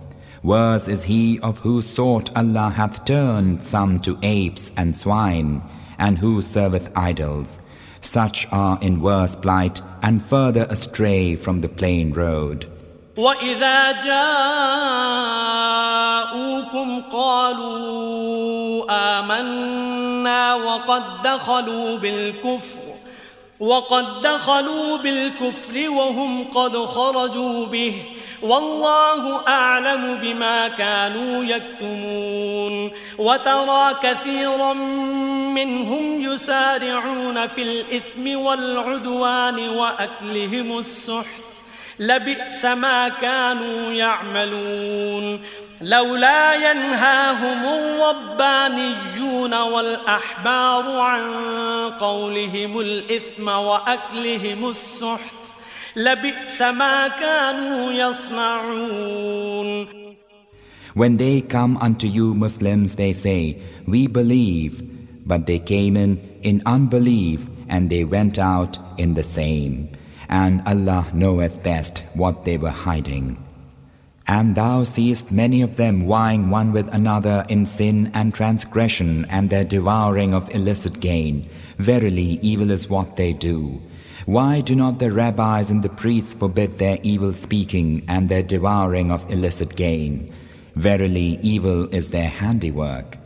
[0.43, 5.61] Worse is he of whose sort Allah hath turned some to apes and swine,
[5.97, 7.57] and who serveth idols.
[8.01, 12.67] Such are in worse plight and further astray from the plain road.
[13.17, 15.41] وإذا جاءوكم
[17.11, 18.85] قالوا
[19.19, 22.88] آمنا وقد دخلوا بالكفر
[23.60, 28.02] وقد دخلوا بالكفر وهم قد خرجوا به.
[28.42, 32.90] والله أعلم بما كانوا يكتمون.
[33.18, 34.72] وترى كثيرا
[35.52, 41.42] منهم يسارعون في الإثم والعدوان وأكلهم السحت.
[41.98, 45.40] لبئس ما كانوا يعملون.
[45.81, 51.21] لولا ينهاهم الربانيون والأحبار عن
[51.99, 55.35] قولهم الإثم وأكلهم السحت
[55.95, 59.87] لبئس ما كانوا يصنعون
[60.95, 64.81] When they come unto you Muslims they say, We believe,
[65.25, 69.89] but they came in in unbelief and they went out in the same.
[70.29, 73.37] And Allah knoweth best what they were hiding.
[74.29, 79.49] And thou seest many of them vying one with another in sin and transgression and
[79.49, 81.47] their devouring of illicit gain.
[81.77, 83.79] Verily, evil is what they do.
[84.25, 89.11] Why do not the rabbis and the priests forbid their evil speaking and their devouring
[89.11, 90.33] of illicit gain?
[90.75, 93.17] Verily, evil is their handiwork.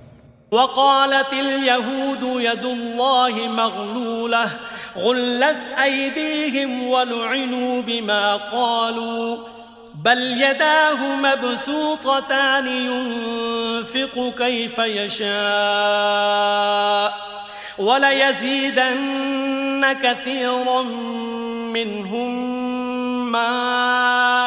[0.51, 4.49] وقالت اليهود يد الله مغلولة
[4.97, 9.37] غلت أيديهم ولعنوا بما قالوا
[10.04, 15.34] بل يداه مبسوطتان ينفق كيف يشاء
[17.78, 20.82] وليزيدن كثيرا
[21.72, 22.52] منهم
[23.32, 24.46] ما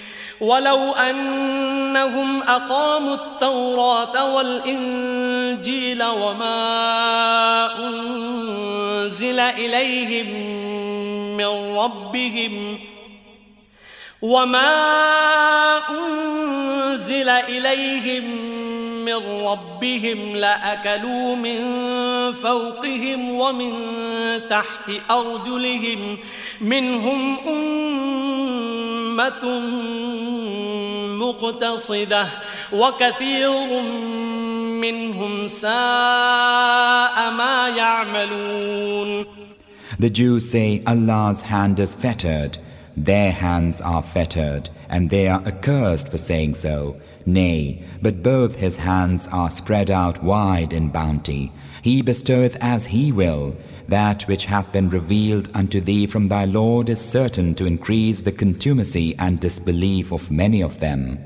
[0.41, 10.27] ولو أنهم أقاموا التوراة والإنجيل وما أنزل إليهم
[11.37, 12.79] من ربهم
[14.21, 14.71] وما
[15.89, 18.23] أنزل إليهم
[19.05, 21.61] من ربهم لأكلوا من
[22.33, 23.73] فوقهم ومن
[24.49, 26.17] تحت أرجلهم
[26.61, 28.50] منهم أمة
[31.18, 32.26] مقتصدة
[32.72, 33.50] وكثير
[34.80, 39.26] منهم ساء ما يعملون
[39.98, 42.58] The Jews say Allah's hand is fettered.
[42.96, 46.96] Their hands are fettered, and they are accursed for saying so.
[47.24, 51.50] Nay, but both his hands are spread out wide in bounty.
[51.82, 53.56] He bestoweth as he will.
[53.91, 58.31] that which hath been revealed unto thee from thy Lord is certain to increase the
[58.31, 61.19] contumacy and disbelief of many of them.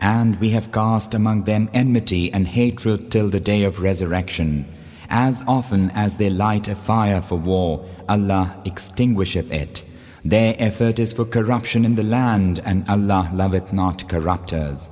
[0.00, 4.66] And we have cast among them enmity and hatred till the day of resurrection.
[5.10, 9.82] As often as they light a fire for war, Allah extinguisheth it.
[10.24, 14.90] Their effort is for corruption in the land, and Allah loveth not corrupters.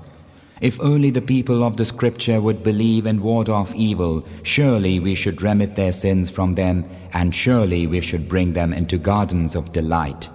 [0.60, 5.14] If only the people of the scripture would believe and ward off evil, surely we
[5.14, 6.84] should remit their sins from them,
[7.14, 10.28] and surely we should bring them into gardens of delight.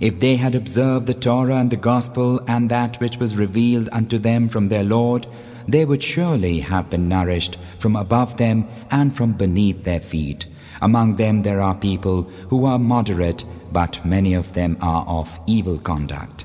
[0.00, 4.18] If they had observed the Torah and the Gospel and that which was revealed unto
[4.18, 5.26] them from their Lord,
[5.66, 10.46] they would surely have been nourished from above them and from beneath their feet.
[10.82, 15.78] Among them there are people who are moderate, but many of them are of evil
[15.78, 16.44] conduct.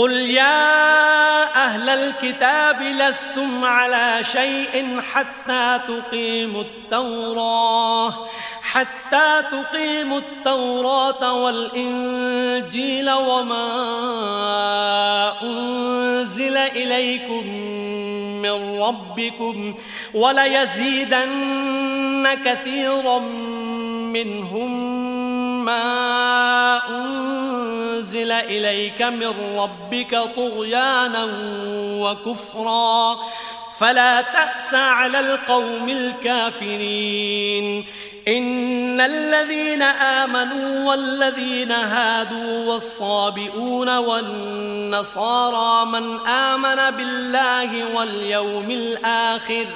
[0.00, 8.28] قل يا أهل الكتاب لستم على شيء حتى تقيموا التوراة.
[8.72, 13.62] حتى تقيموا التوراة والإنجيل وما
[15.42, 17.46] أنزل إليكم
[18.42, 19.74] من ربكم
[20.14, 21.48] وليزيدن
[22.44, 23.18] كثيرا
[24.08, 25.00] منهم
[25.64, 31.28] ما أنزل إليك من ربك طغيانا
[32.00, 33.16] وكفرا.
[33.78, 37.86] فلا تأس على القوم الكافرين.
[38.30, 49.66] إن الذين آمنوا والذين هادوا والصابئون والنصارى من آمن بالله واليوم الآخر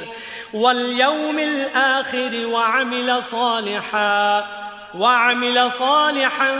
[0.54, 4.44] واليوم الآخر وعمل صالحاً
[4.98, 6.56] وعمل صالحا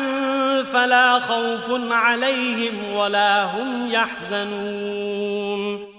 [0.72, 5.93] فلا خوف عليهم ولا هم يحزنون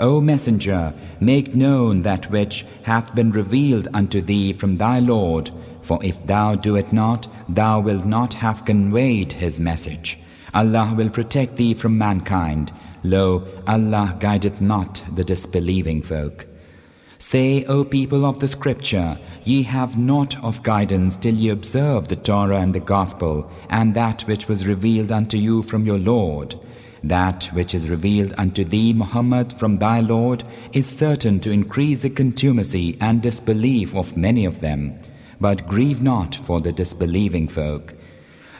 [0.00, 5.50] O Messenger, make known that which hath been revealed unto thee from thy Lord,
[5.82, 10.18] for if thou do it not, thou wilt not have conveyed his message.
[10.54, 12.72] Allah will protect thee from mankind.
[13.02, 16.46] Lo, Allah guideth not the disbelieving folk.
[17.18, 22.16] Say, O people of the scripture, ye have not of guidance till ye observe the
[22.16, 26.54] Torah and the Gospel, and that which was revealed unto you from your Lord.
[27.04, 32.10] That which is revealed unto thee, Muhammad, from thy Lord, is certain to increase the
[32.10, 34.98] contumacy and disbelief of many of them.
[35.40, 37.94] But grieve not for the disbelieving folk.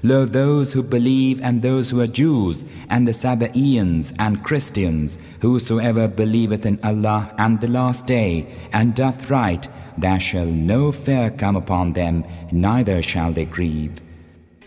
[0.04, 6.06] Lo, those who believe and those who are Jews, and the Sabaeans and Christians, whosoever
[6.06, 9.66] believeth in Allah and the last day, and doth right,
[9.96, 14.00] there shall no fear come upon them, neither shall they grieve.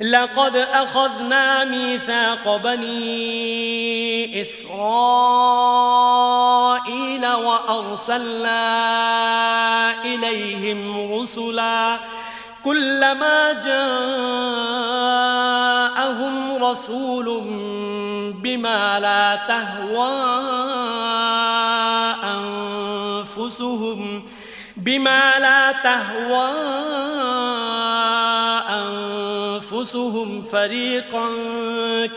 [0.02, 4.82] لقد أخذنا ميثاق بني إسرائيل
[7.28, 8.62] وأرسلنا
[10.06, 11.98] إليهم رسلا
[12.64, 13.84] كلما جاءهم
[16.64, 17.42] رسول
[18.42, 20.12] بما لا تهوى
[23.28, 24.24] أنفسهم
[24.78, 26.52] بما لا تهوى
[29.82, 31.28] أنفسهم فريقا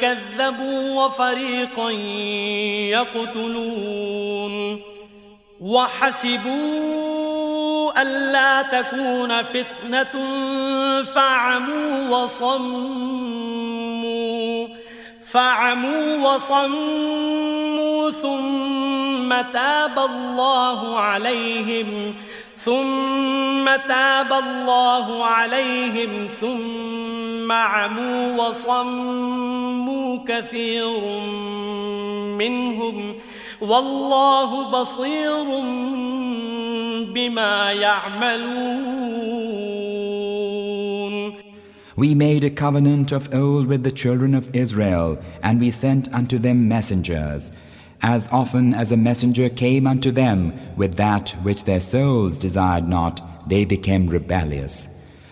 [0.01, 1.91] كذبوا وفريقا
[2.91, 4.81] يقتلون
[5.61, 7.23] وحسبوا
[8.03, 10.15] ألا تكون فتنة
[11.05, 12.55] فعموا وصموا
[15.25, 22.15] فعموا وصموا ثم تاب الله عليهم
[22.65, 31.01] ثم تاب الله عليهم ثم عموا وصموا كثير
[32.39, 33.15] منهم
[33.61, 35.45] والله بصير
[37.15, 39.05] بما يعملون
[41.97, 46.39] We made a covenant of old with the children of Israel, and we sent unto
[46.39, 47.53] them messengers.
[48.07, 53.49] As often as a messenger came unto them with that which their souls desired not,
[53.49, 54.89] they became rebellious.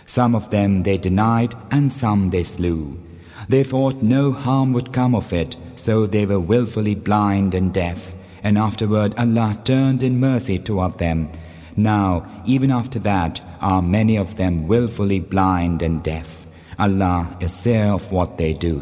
[0.06, 2.98] Some of them they denied, and some they slew.
[3.46, 8.14] They thought no harm would come of it, so they were wilfully blind and deaf.
[8.42, 11.30] And afterward Allah turned in mercy toward them.
[11.76, 16.46] Now, even after that, are many of them wilfully blind and deaf.
[16.78, 18.80] Allah is seer of what they do.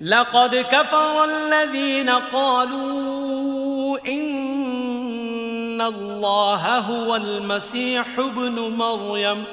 [0.00, 9.44] لقد كفر الذين قالوا إن الله هو المسيح ابن مريم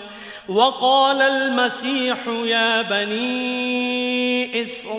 [0.50, 4.98] وقال المسيح يا بني إسرائيل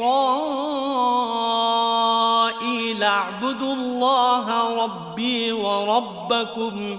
[3.03, 6.99] اعبدوا الله ربي وربكم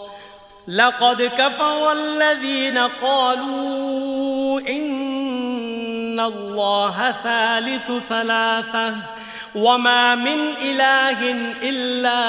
[0.67, 8.95] لقد كفر الذين قالوا إن الله ثالث ثلاثة
[9.55, 11.31] وما من إله
[11.63, 12.21] إلا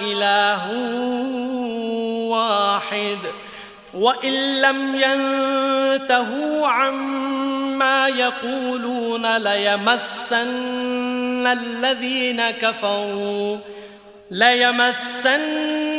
[0.00, 0.72] إله
[2.30, 3.18] واحد
[3.94, 10.46] وإن لم ينتهوا عما يقولون ليمسن
[11.46, 13.58] الذين كفروا
[14.30, 15.89] ليمسن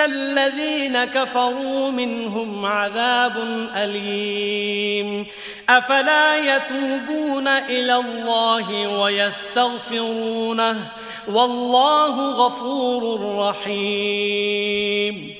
[0.00, 3.32] الذين كفروا منهم عذاب
[3.76, 5.26] أليم
[5.68, 10.76] أفلا يتوبون إلى الله ويستغفرونه
[11.28, 15.32] والله غفور رحيم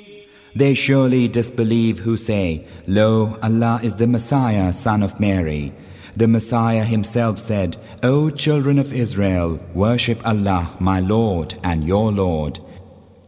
[0.54, 5.72] They surely disbelieve who say, Lo, Allah is the Messiah, son of Mary.
[6.14, 12.60] The Messiah himself said, O children of Israel, worship Allah, my Lord and your Lord.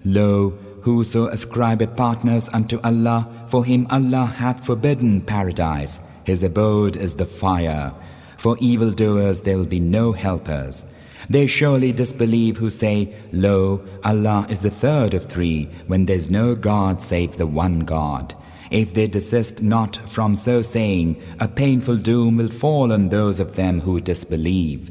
[0.04, 0.52] Lo,
[0.89, 5.99] whoso ascribeth partners unto Allah, for him Allah hath forbidden paradise.
[6.23, 7.93] His abode is the fire.
[8.37, 10.85] For evildoers there will be no helpers.
[11.29, 16.31] They surely disbelieve who say, Lo, Allah is the third of three, when there is
[16.31, 18.33] no God save the one God.
[18.71, 23.55] If they desist not from so saying, a painful doom will fall on those of
[23.55, 24.89] them who disbelieve.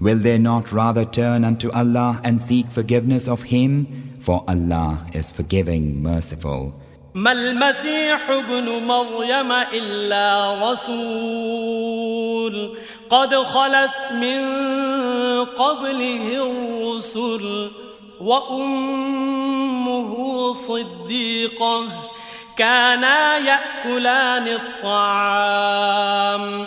[0.00, 4.05] Will they not rather turn unto Allah and seek forgiveness of Him?
[4.26, 6.72] For Allah is forgiving, merciful.
[7.14, 12.76] ما المسيح ابن مريم إلا رسول.
[13.10, 14.44] قد خلت من
[15.44, 17.70] قبله الرسل
[18.20, 20.16] وأمه
[20.52, 21.84] صديقة.
[22.56, 26.66] كانا يأكلان الطعام.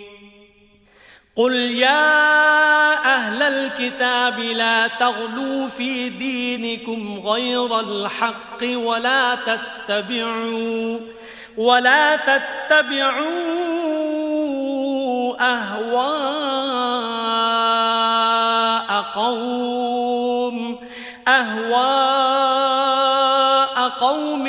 [1.41, 10.99] قل يا أهل الكتاب لا تغلوا في دينكم غير الحق ولا تتبعوا
[11.57, 13.25] ولا تتبعوا
[15.41, 16.21] أهواء
[19.15, 20.77] قوم
[21.27, 22.21] أهواء
[23.89, 24.47] قوم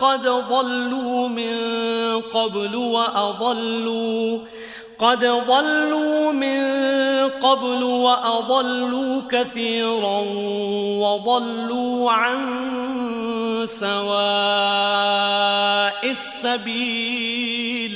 [0.00, 1.56] قد ضلوا من
[2.34, 4.38] قبل وأضلوا
[4.99, 6.59] قد ضلوا من
[7.41, 10.19] قبل وأضلوا كثيرا
[10.99, 12.39] وضلوا عن
[13.65, 14.45] سواء
[16.11, 17.95] السبيل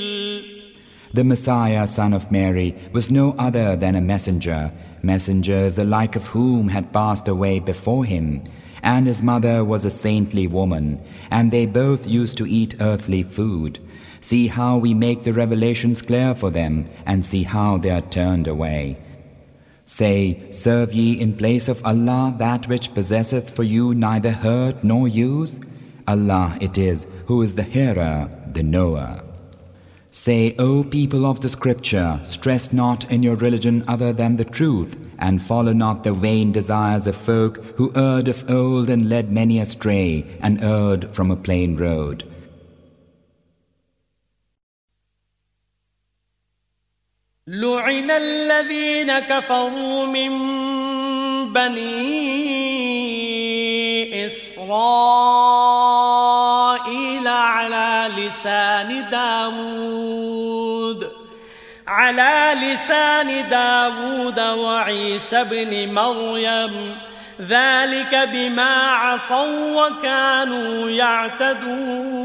[1.11, 6.27] The Messiah, son of Mary, was no other than a messenger, messengers the like of
[6.27, 8.43] whom had passed away before him.
[8.83, 11.01] And his mother was a saintly woman,
[11.31, 13.79] and they both used to eat earthly food.
[14.24, 18.48] See how we make the revelations clear for them, and see how they are turned
[18.48, 18.96] away.
[19.84, 25.08] Say, serve ye in place of Allah that which possesseth for you neither hurt nor
[25.08, 25.60] use?
[26.08, 29.22] Allah it is who is the hearer, the knower.
[30.10, 34.96] Say, O people of the scripture, stress not in your religion other than the truth,
[35.18, 39.60] and follow not the vain desires of folk who erred of old and led many
[39.60, 42.24] astray, and erred from a plain road.
[47.48, 50.32] لعن الذين كفروا من
[51.52, 52.24] بني
[54.26, 54.68] إسرائيل
[57.28, 61.12] على لسان داود
[61.86, 66.96] على لسان داود وعيسى بن مريم
[67.40, 72.24] ذلك بما عصوا وكانوا يعتدون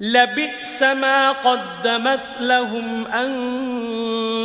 [0.00, 3.06] لبئس ما قدمت لهم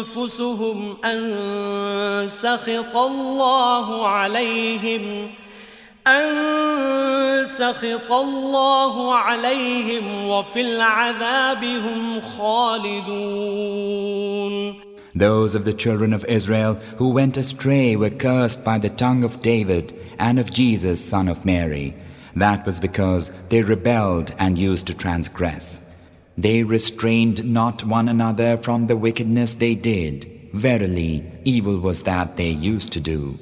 [0.02, 5.30] أنفسهم أن سخط الله عليهم
[6.08, 13.24] أن سخط الله عليهم وفي العذاب هم خالدون
[15.16, 19.42] Those of the children of Israel who went astray were cursed by the tongue of
[19.42, 21.96] David and of Jesus, son of Mary.
[22.36, 25.84] That was because they rebelled and used to transgress.
[26.38, 30.30] They restrained not one another from the wickedness they did.
[30.54, 33.38] Verily, evil was that they used to do.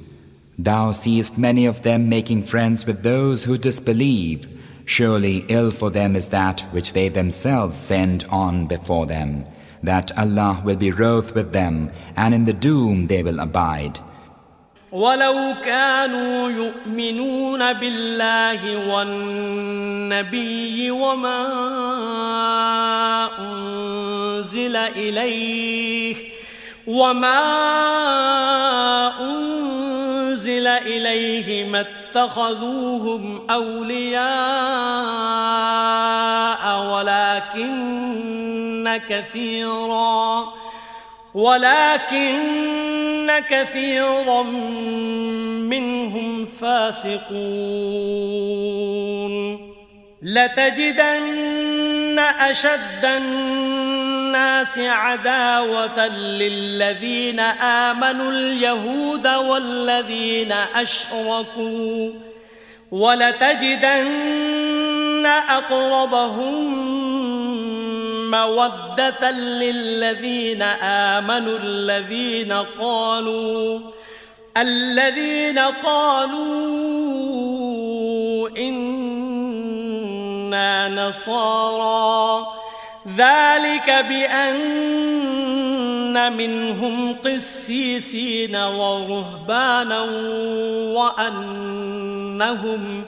[0.58, 4.46] Thou seest many of them making friends with those who disbelieve.
[4.84, 9.44] Surely ill for them is that which they themselves send on before them,
[9.82, 13.98] that Allah will be wroth with them, and in the doom they will abide.
[14.92, 21.46] ولو كانوا يؤمنون بالله والنبي وما
[23.38, 26.16] أنزل إليه
[26.86, 27.40] وما
[29.20, 34.22] أنزل إليه ما اتخذوهم أولياء
[36.94, 40.61] ولكن كثيرا
[41.34, 44.42] ولكن كثيرا
[45.62, 47.32] منهم فاسقون.
[50.22, 62.10] لتجدن أشد الناس عداوة للذين آمنوا اليهود والذين أشركوا.
[62.90, 64.32] ولتجدن
[65.26, 67.01] أقربهم
[68.34, 73.80] مودة للذين آمنوا الذين قالوا
[74.56, 76.88] الذين قالوا
[78.58, 79.88] إنا
[80.88, 82.46] نصارى.
[83.16, 85.32] ذلك بأن
[86.36, 90.00] منهم قسيسين ورهبانا
[92.40, 93.04] وأنهم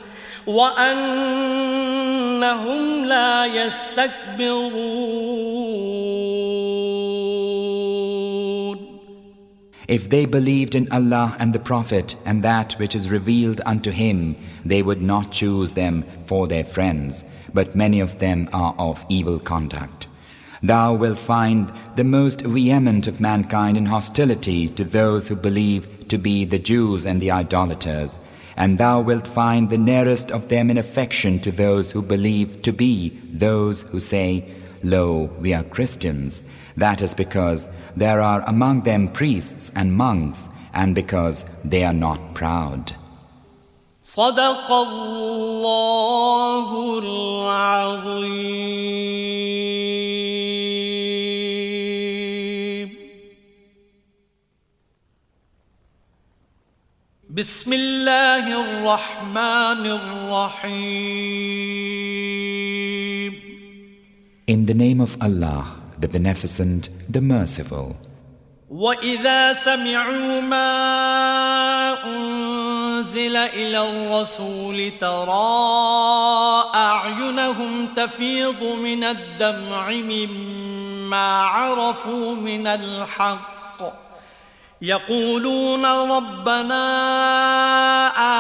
[0.48, 1.96] وأنهم
[3.06, 5.20] لا يستكبرون
[9.90, 14.36] If they believed in Allah and the Prophet and that which is revealed unto him,
[14.64, 17.26] they would not choose them for their friends,
[17.56, 20.08] but many of them are of evil conduct.
[20.62, 26.20] Thou wilt find the most vehement of mankind in hostility to those who believe to
[26.20, 28.20] be the Jews and the idolaters,
[28.56, 32.74] and thou wilt find the nearest of them in affection to those who believe to
[32.74, 34.44] be those who say,
[34.84, 36.44] Lo, we are Christians.
[36.78, 42.34] That is because there are among them priests and monks, and because they are not
[42.34, 42.94] proud.
[44.04, 45.80] صدق الله
[47.00, 48.70] العظيم
[57.35, 60.95] بسم الله الرحمن الرحيم
[64.47, 65.67] In the name of Allah,
[65.99, 67.97] the Beneficent, the Merciful.
[68.71, 70.71] وإذا سمعوا ما
[72.07, 83.55] أنزل إلى الرسول ترى أعينهم تفيض من الدمع مما عرفوا من الحق
[84.85, 86.85] يقولون ربنا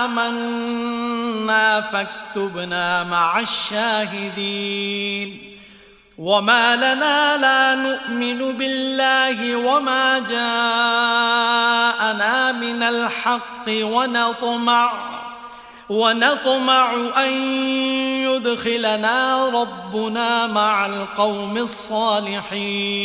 [0.04, 5.50] آمنا فاكتبنا مع الشاهدين.
[6.18, 10.42] وما لنا لا نؤمن بالله وما جاءنا
[12.52, 15.14] من الحق ونطمع
[15.88, 17.30] ونطمع أن
[18.22, 23.04] يدخلنا ربنا مع القوم الصالحين.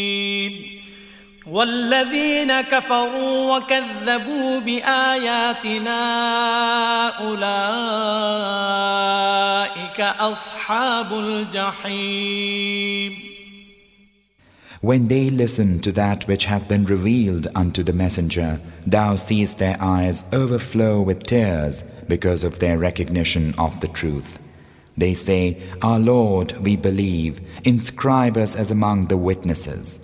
[1.50, 5.98] والذين كفروا وكذبوا بآياتنا
[7.08, 7.40] أولئك
[10.00, 12.56] أصحاب الجحيم
[14.82, 19.76] When they listen to that which hath been revealed unto the messenger, thou seest their
[19.80, 24.38] eyes overflow with tears because of their recognition of the truth.
[24.96, 29.98] They say, Our Lord, we believe, inscribe us as among the witnesses.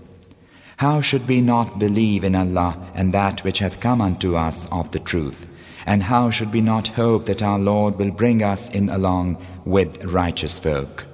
[0.77, 4.91] How should we not believe in Allah and that which hath come unto us of
[4.91, 5.47] the truth?
[5.87, 10.05] And how should we not hope that our Lord will bring us in along with
[10.05, 11.05] righteous folk?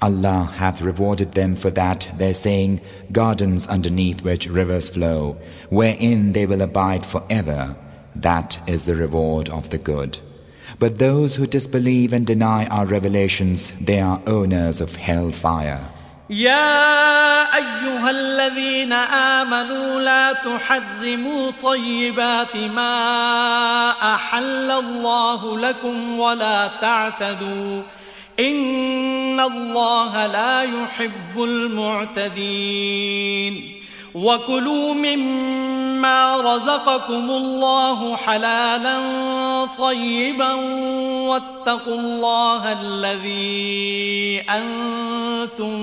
[0.00, 2.80] Allah hath rewarded them for that, their saying,
[3.12, 5.36] Gardens underneath which rivers flow,
[5.68, 7.76] wherein they will abide forever.
[8.16, 10.18] That is the reward of the good.
[10.78, 15.90] But those who disbelieve and deny our revelations, they are owners of hell fire.
[16.30, 27.82] يا أيها الذين آمنوا لا تحرموا طيبات ما أحل الله لكم ولا تعتدوا
[28.40, 33.04] إن الله لا يحب المعتدين
[34.15, 38.99] وكلوا مما رزقكم الله حلالا
[39.77, 40.53] طيبا
[41.29, 45.73] واتقوا الله الذي أنتم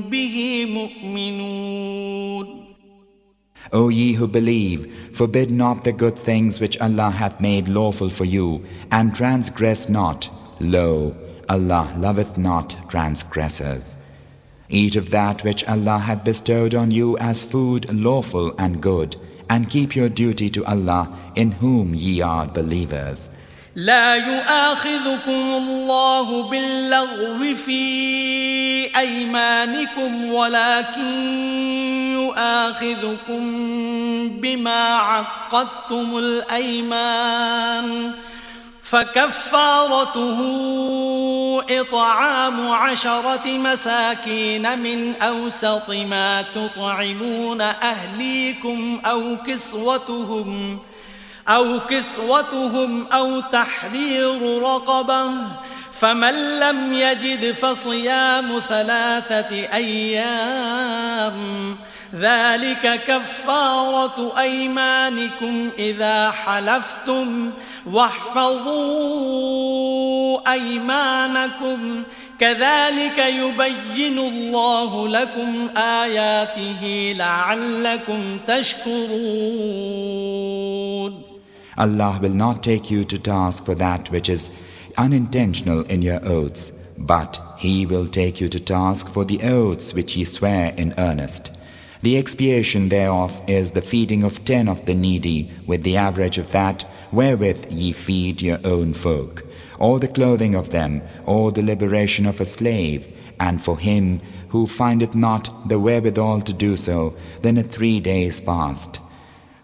[0.00, 2.56] به مؤمنون
[3.72, 8.24] O ye who believe, forbid not the good things which Allah hath made lawful for
[8.24, 10.28] you, and transgress not.
[10.60, 11.14] Lo,
[11.48, 13.96] Allah loveth not transgressors.
[14.70, 19.16] Eat of that which Allah hath bestowed on you as food lawful and good,
[19.48, 23.30] and keep your duty to Allah in whom ye are believers.
[23.76, 31.12] لا يؤاخذكم الله باللغو في أيمانكم ولكن
[32.12, 33.42] يؤاخذكم
[34.40, 38.12] بما عقدتم الأيمان
[38.91, 40.39] فكفارته
[41.69, 50.91] إطعام عشرة مساكين من أوسط ما تطعمون أهليكم أو كسوتهم ۖ
[51.47, 55.31] أو كسوتهم أو تحرير رقبة
[55.93, 61.37] فمن لم يجد فصيام ثلاثة أيام
[62.15, 67.51] ذلك كفارة أيمانكم إذا حلفتم
[67.91, 69.71] واحفظوا
[70.51, 72.03] أيمانكم
[72.39, 79.71] كذلك يبين الله لكم آياته لعلكم تشكرون
[81.77, 84.51] Allah will not take you to task for that which is
[84.97, 90.17] unintentional in your oaths, but He will take you to task for the oaths which
[90.17, 91.49] ye swear in earnest.
[92.03, 96.51] The expiation thereof is the feeding of ten of the needy with the average of
[96.51, 99.45] that wherewith ye feed your own folk,
[99.77, 103.07] or the clothing of them, or the liberation of a slave,
[103.39, 104.19] and for him
[104.49, 107.13] who findeth not the wherewithal to do so,
[107.43, 108.99] then a three days fast.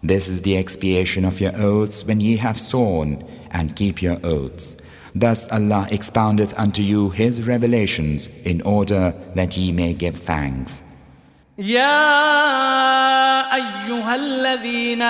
[0.03, 4.75] This is the expiation of your oaths when ye have sworn, and keep your oaths.
[5.15, 10.83] Thus Allah expoundeth unto you His revelations in order that ye may give thanks.
[11.57, 15.01] يا أيها الذين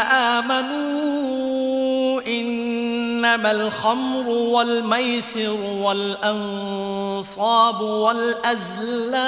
[0.42, 9.28] آمنوا إنما الخمر والميسر والأنصاب والأزلام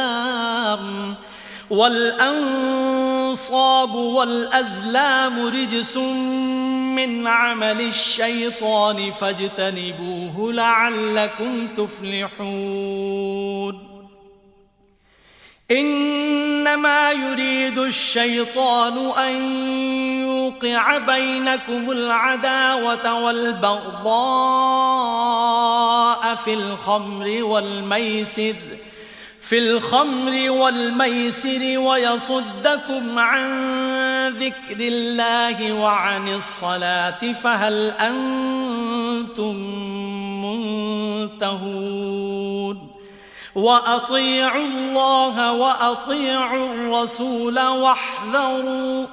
[1.69, 3.15] والأنصاب
[3.95, 13.09] والأزلام رجس من عمل الشيطان فاجتنبوه لعلكم تفلحون
[15.71, 19.35] إنما يريد الشيطان أن
[20.21, 24.09] يوقع بينكم العداوة والبغضاء
[26.35, 28.55] في الخمر والميسر
[29.41, 33.69] في الخمر والميسر ويصدكم عن
[34.29, 39.55] ذكر الله وعن الصلاة فهل أنتم
[41.31, 42.88] منتهون؟
[43.55, 49.05] وأطيعوا الله وأطيعوا الرسول واحذروا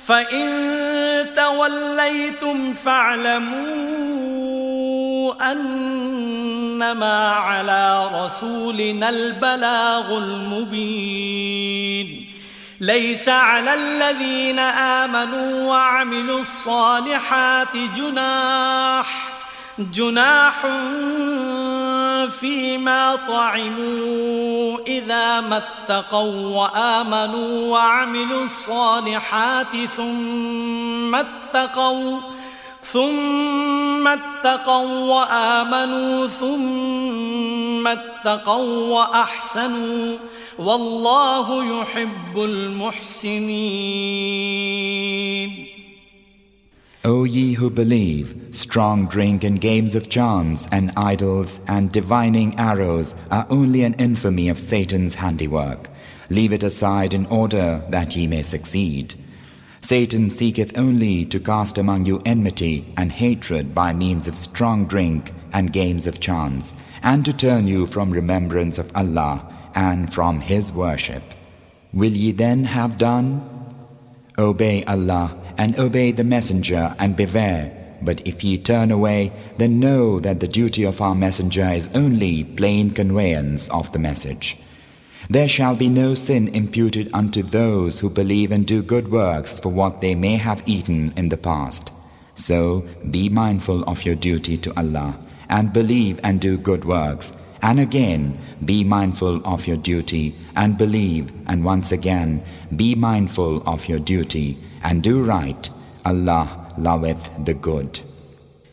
[0.00, 0.48] فإن
[1.36, 3.68] توليتم فاعلموا
[5.52, 11.58] أنما على رسولنا البلاغ المبين.
[12.80, 19.37] ليس على الذين آمنوا وعملوا الصالحات جناح
[19.78, 20.66] جناح
[22.40, 32.20] فيما طعموا إذا ما اتقوا وآمنوا وعملوا الصالحات ثم اتقوا
[32.82, 40.16] ثم اتقوا وآمنوا ثم اتقوا وأحسنوا
[40.58, 43.78] والله يحب المحسنين
[47.08, 53.14] O ye who believe, strong drink and games of chance and idols and divining arrows
[53.30, 55.88] are only an infamy of Satan's handiwork.
[56.28, 59.14] Leave it aside in order that ye may succeed.
[59.80, 65.32] Satan seeketh only to cast among you enmity and hatred by means of strong drink
[65.54, 70.70] and games of chance, and to turn you from remembrance of Allah and from His
[70.70, 71.22] worship.
[71.94, 73.40] Will ye then have done?
[74.38, 77.74] Obey Allah and obey the messenger and beware.
[78.00, 82.44] But if ye turn away, then know that the duty of our messenger is only
[82.44, 84.56] plain conveyance of the message.
[85.28, 89.68] There shall be no sin imputed unto those who believe and do good works for
[89.68, 91.90] what they may have eaten in the past.
[92.36, 95.18] So be mindful of your duty to Allah
[95.48, 97.32] and believe and do good works.
[97.60, 102.44] And again, be mindful of your duty and believe, and once again,
[102.76, 105.69] be mindful of your duty and do right.
[106.05, 106.47] Allah
[106.77, 108.01] loveth the good.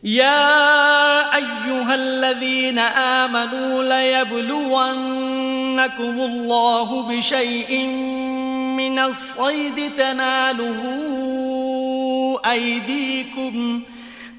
[0.03, 5.41] يا أيها الذين آمنوا ليبلونكم
[6.21, 7.85] الله بشيء
[8.77, 10.81] من الصيد تناله
[12.51, 13.83] أيديكم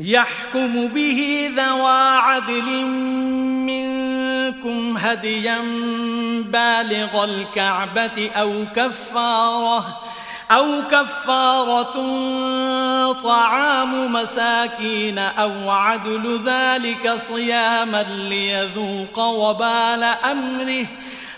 [0.00, 2.84] يحكم به ذوى عدل
[3.66, 5.58] منكم هديا
[6.44, 10.00] بالغ الكعبة أو كفارة
[10.50, 11.94] أو كفارة
[13.12, 20.86] طعام مساكين أو عدل ذلك صياما ليذوق وبال أمره.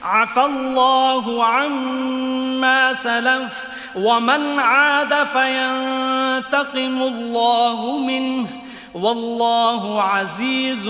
[0.02, 3.66] عفى الله عما سلف.
[3.95, 8.47] ومن عاد فينتقم الله منه
[8.93, 10.85] والله عزيز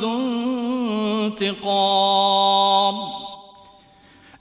[0.00, 0.18] ذو
[1.26, 2.94] انتقام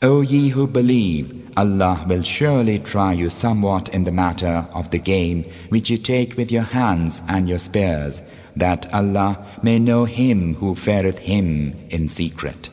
[0.04, 5.00] O ye who believe, Allah will surely try you somewhat in the matter of the
[5.00, 8.22] game which you take with your hands and your spears,
[8.56, 12.70] that Allah may know him who feareth him in secret.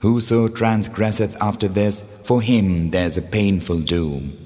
[0.00, 4.37] Whoso transgresseth after this, for him there is a painful doom.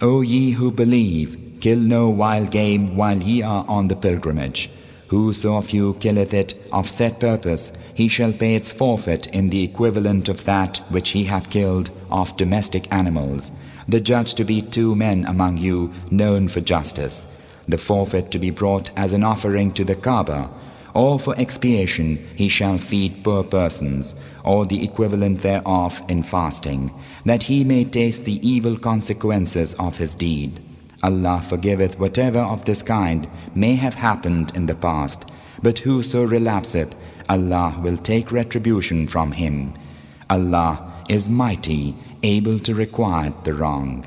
[0.00, 4.68] O ye who believe, kill no wild game while ye are on the pilgrimage.
[5.08, 9.62] Whoso of you killeth it of set purpose, he shall pay its forfeit in the
[9.62, 13.52] equivalent of that which he hath killed of domestic animals.
[13.86, 17.26] The judge to be two men among you known for justice.
[17.68, 20.50] The forfeit to be brought as an offering to the Kaaba,
[20.94, 24.14] or for expiation he shall feed poor persons,
[24.44, 26.92] or the equivalent thereof in fasting,
[27.24, 30.60] that he may taste the evil consequences of his deed.
[31.02, 35.24] Allah forgiveth whatever of this kind may have happened in the past,
[35.62, 36.94] but whoso relapseth,
[37.28, 39.74] Allah will take retribution from him.
[40.30, 44.06] Allah is mighty, able to requite the wrong.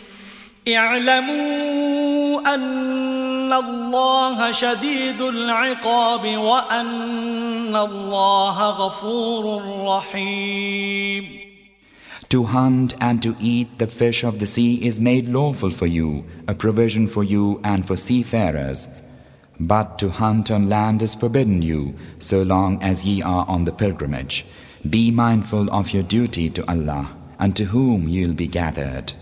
[0.68, 11.46] اعلموا أن الله شديد العقاب وأن الله غفور رحيم
[12.28, 16.24] To hunt and to eat the fish of the sea is made lawful for you,
[16.48, 18.88] a provision for you and for seafarers.
[19.60, 23.72] But to hunt on land is forbidden you, so long as ye are on the
[23.72, 24.44] pilgrimage.
[24.90, 29.12] Be mindful of your duty to Allah, and to whom you'll be gathered.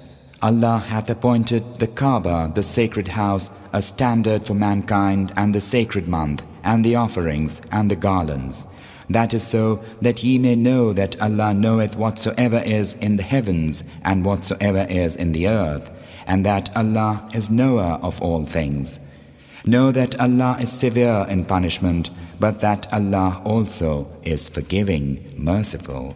[0.41, 6.07] Allah hath appointed the Kaaba, the sacred house, a standard for mankind, and the sacred
[6.07, 8.65] month, and the offerings, and the garlands.
[9.09, 13.83] That is so that ye may know that Allah knoweth whatsoever is in the heavens
[14.03, 15.89] and whatsoever is in the earth,
[16.25, 18.97] and that Allah is knower of all things.
[19.65, 26.15] Know that Allah is severe in punishment, but that Allah also is forgiving, merciful.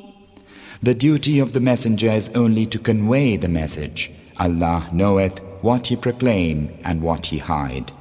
[0.82, 4.10] The duty of the messenger is only to convey the message.
[4.38, 7.92] Allah knoweth what ye proclaim and what ye hide.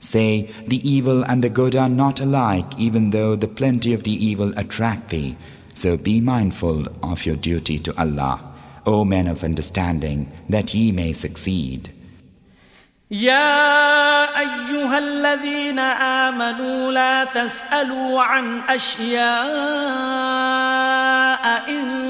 [0.00, 4.12] Say, the evil and the good are not alike, even though the plenty of the
[4.12, 5.36] evil attract thee.
[5.74, 8.40] So be mindful of your duty to Allah,
[8.86, 11.90] O men of understanding, that ye may succeed.
[13.10, 19.26] يا أيها الذين آمنوا لا تسألوا عن أشياء
[21.68, 22.09] إن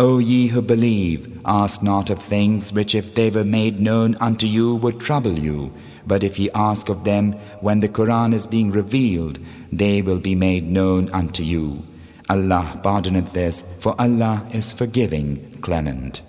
[0.00, 4.46] O ye who believe, ask not of things which if they were made known unto
[4.46, 5.72] you would trouble you.
[6.06, 9.40] But if ye ask of them when the Quran is being revealed,
[9.72, 11.82] they will be made known unto you.
[12.30, 16.20] Allah pardoneth this, for Allah is forgiving, clement.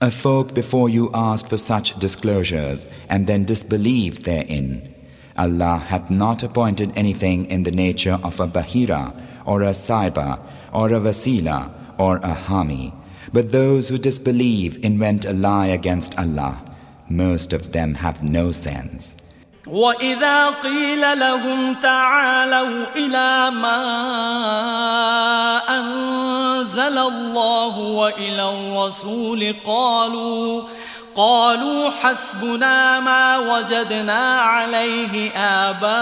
[0.00, 4.94] A folk before you asked for such disclosures and then disbelieved therein.
[5.36, 10.40] Allah hath not appointed anything in the nature of a Bahira or a Saiba
[10.72, 12.93] or a Vasila or a Hami.
[13.33, 16.63] But those who disbelieve invent a lie against Allah.
[17.09, 19.15] Most of them have no sense.
[19.67, 23.81] وإذا قيل لهم تعالوا إلى ما
[25.69, 30.63] أنزل الله وإلى الرسول قالوا
[31.15, 36.01] قالوا حسبنا ما وجدنا عليه آباءنا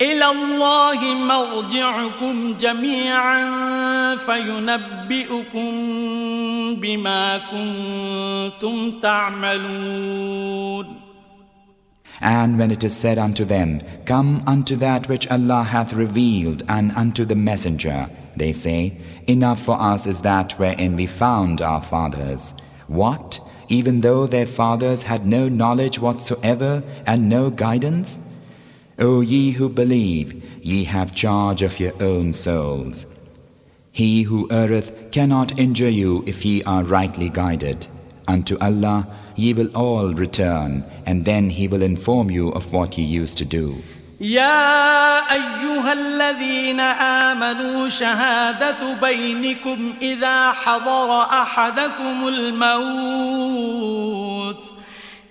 [0.00, 5.70] إلى الله مرجعكم جميعا فينبئكم
[6.80, 11.02] بما كنتم تعملون
[12.24, 16.92] And when it is said unto them, Come unto that which Allah hath revealed and
[16.92, 18.96] unto the messenger, they say,
[19.26, 22.54] Enough for us is that wherein we found our fathers.
[22.86, 23.40] What?
[23.68, 28.20] Even though their fathers had no knowledge whatsoever and no guidance?
[28.98, 33.06] O ye who believe, ye have charge of your own souls.
[33.90, 37.86] He who erreth cannot injure you if ye are rightly guided.
[38.28, 39.06] Unto Allah
[39.36, 43.44] ye will all return, and then He will inform you of what ye used to
[43.44, 43.82] do.
[44.20, 53.52] يا أيها الذين آمنوا شهادة بينكم إذا حضر أحدكم الموت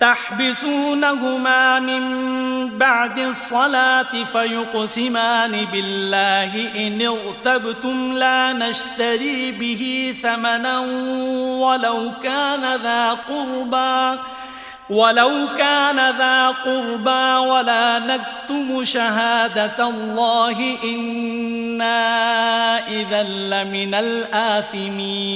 [0.00, 2.02] تحبسونهما من
[2.78, 6.52] بعد الصلاة فيقسمان بالله.
[6.86, 10.78] إن اغتبتم لا نشتري به ثمنا
[11.64, 14.18] ولو كان ذا قربى
[14.90, 20.76] ولو كان ذا قربى ولا نكتم شهادة الله.
[20.84, 21.98] إنا
[22.88, 23.94] إذا لمن
[24.74, 25.26] الآثمين.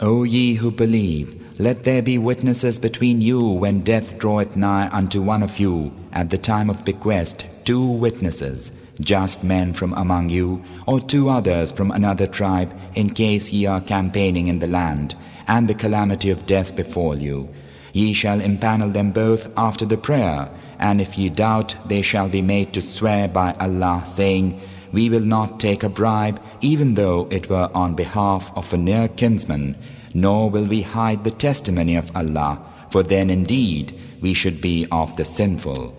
[0.00, 5.22] O ye who believe, let there be witnesses between you when death draweth nigh unto
[5.22, 10.64] one of you at the time of bequest, two witnesses, just men from among you,
[10.88, 15.14] or two others from another tribe, in case ye are campaigning in the land,
[15.46, 17.48] and the calamity of death befall you.
[17.92, 20.48] Ye shall empanel them both after the prayer,
[20.80, 24.60] and if ye doubt, they shall be made to swear by Allah, saying,
[24.90, 29.06] we will not take a bribe, even though it were on behalf of a near
[29.08, 29.76] kinsman,
[30.13, 35.15] nor will we hide the testimony of Allah, for then indeed we should be of
[35.15, 35.93] the sinful.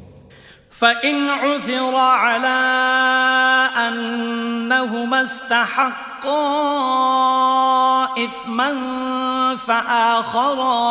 [0.70, 2.60] فإن عثر على
[3.76, 6.44] أنهما استحقا
[8.24, 8.70] إثما
[9.56, 10.90] فآخران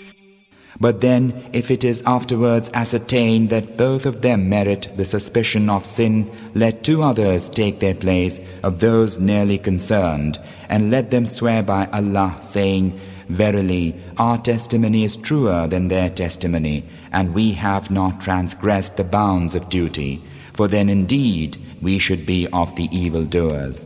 [0.81, 5.85] But then, if it is afterwards ascertained that both of them merit the suspicion of
[5.85, 10.39] sin, let two others take their place of those nearly concerned,
[10.69, 12.99] and let them swear by Allah, saying,
[13.29, 19.53] Verily, our testimony is truer than their testimony, and we have not transgressed the bounds
[19.53, 20.19] of duty,
[20.53, 23.85] for then indeed we should be of the evildoers.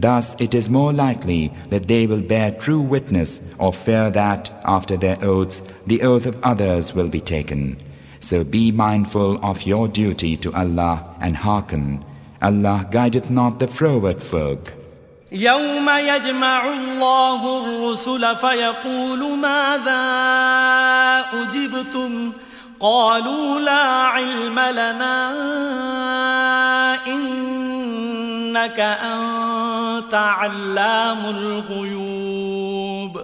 [0.00, 4.96] Thus it is more likely that they will bear true witness or fear that, after
[4.96, 7.78] their oaths, the oath of others will be taken.
[8.20, 12.04] So be mindful of your duty to Allah and hearken.
[12.42, 14.72] Allah guideth not the froward folk.
[15.32, 20.04] يوم يجمع الله الرسل فيقول ماذا
[21.32, 22.32] أجبتم
[22.80, 25.32] قالوا لا علم لنا
[28.51, 33.21] إنك أنت علام الغيوب.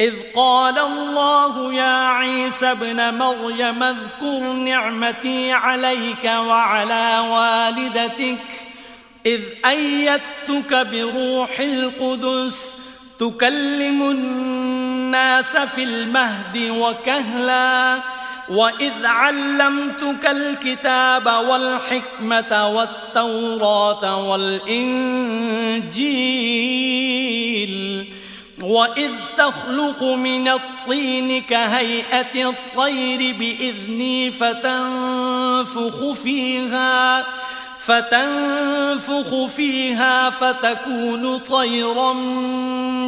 [0.00, 8.44] إذ قال الله يا عيسى ابن مريم اذكر نعمتي عليك وعلى والدتك.
[9.26, 12.74] إذ أيدتك بروح القدس
[13.20, 17.98] تكلم الناس في المهد وكهلاً.
[18.48, 25.96] وإذ علمتك الكتاب والحكمة والتوراة والإنجيل
[28.62, 37.26] وإذ تخلق من الطين كهيئة الطير بإذني فتنفخ فيها
[37.86, 42.12] فتنفخ فيها فتكون طيرا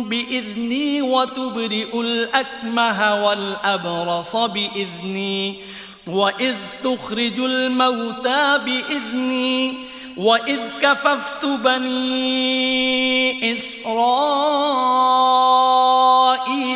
[0.03, 5.61] بإذني وتبرئ الأكمه والأبرص بإذني
[6.07, 9.75] وإذ تخرج الموتى بإذني
[10.17, 13.95] وإذ كففت بني إسرائيل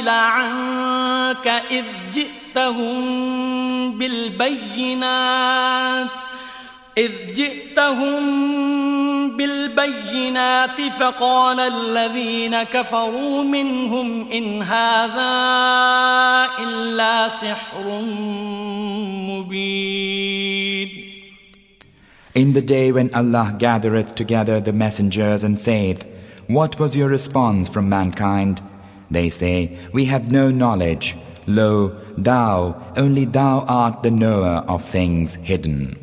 [0.09, 6.12] عنك إذ جئتهم بالبينات ۖ
[6.98, 8.18] إذ جئتهم
[9.38, 15.36] بالبينات فقال الذين كفروا منهم إن هذا
[16.60, 18.02] إلا سحر
[19.30, 20.90] مبين
[22.36, 26.06] In the day when Allah gathereth together the messengers and saith,
[26.48, 28.62] What was your response from mankind?
[29.10, 31.18] They say, We have no knowledge.
[31.48, 36.01] Lo, thou, only thou art the knower of things hidden.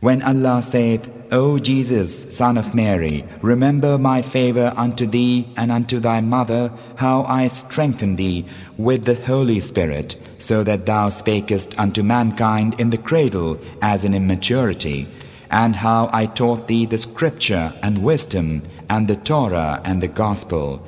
[0.00, 5.98] When Allah saith, O Jesus, son of Mary, remember my favor unto thee and unto
[5.98, 8.44] thy mother, how I strengthened thee
[8.76, 14.14] with the Holy Spirit, so that thou spakest unto mankind in the cradle as in
[14.14, 15.08] immaturity,
[15.50, 20.80] and how I taught thee the scripture and wisdom, and the Torah and the gospel,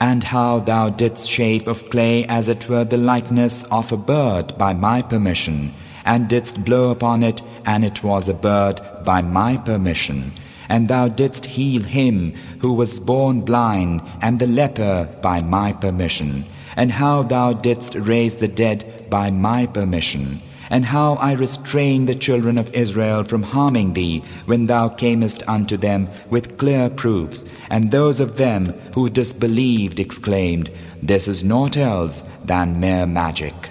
[0.00, 4.56] and how thou didst shape of clay as it were the likeness of a bird
[4.56, 5.74] by my permission,
[6.08, 10.32] and didst blow upon it, and it was a bird by my permission.
[10.70, 16.46] And thou didst heal him who was born blind, and the leper by my permission.
[16.76, 20.40] And how thou didst raise the dead by my permission.
[20.70, 25.76] And how I restrained the children of Israel from harming thee when thou camest unto
[25.76, 27.44] them with clear proofs.
[27.70, 30.70] And those of them who disbelieved exclaimed,
[31.02, 33.70] This is naught else than mere magic.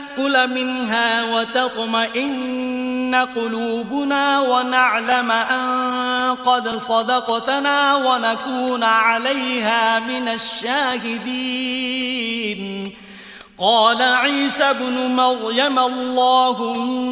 [0.17, 11.71] نأكل منها وتطمئن قلوبنا ونعلم أن قد صدقتنا ونكون عليها من الشاهدين.
[13.59, 17.11] قال عيسى ابن مريم اللهم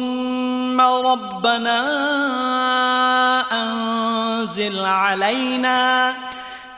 [0.80, 1.80] ربنا
[3.52, 6.14] أنزل علينا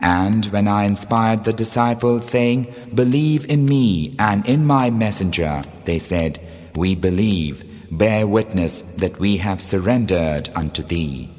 [0.00, 5.98] And when I inspired the disciples saying, Believe in me and in my messenger, they
[5.98, 6.46] said,
[6.76, 11.30] We believe, bear witness that we have surrendered unto thee.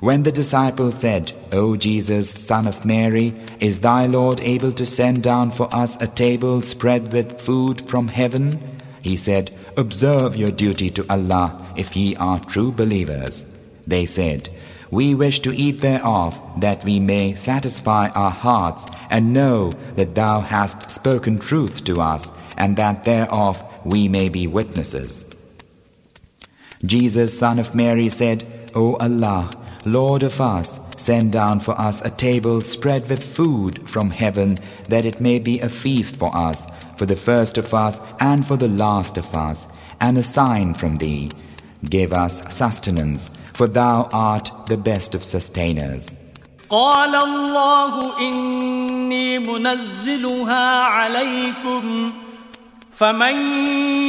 [0.00, 5.22] When the disciples said, O Jesus, Son of Mary, is thy Lord able to send
[5.22, 8.60] down for us a table spread with food from heaven?
[9.00, 13.46] He said, Observe your duty to Allah if ye are true believers.
[13.86, 14.50] They said,
[14.94, 20.38] We wish to eat thereof that we may satisfy our hearts and know that thou
[20.38, 25.24] hast spoken truth to us and that thereof we may be witnesses.
[26.84, 28.46] Jesus, son of Mary, said,
[28.76, 29.50] O Allah,
[29.84, 34.58] Lord of us, send down for us a table spread with food from heaven,
[34.88, 38.56] that it may be a feast for us, for the first of us and for
[38.56, 39.66] the last of us,
[40.00, 41.32] and a sign from thee.
[41.84, 46.14] Give us sustenance, for thou art the best of sustainers.
[46.70, 52.12] قال الله إني منزلها عليكم
[52.96, 53.36] فمن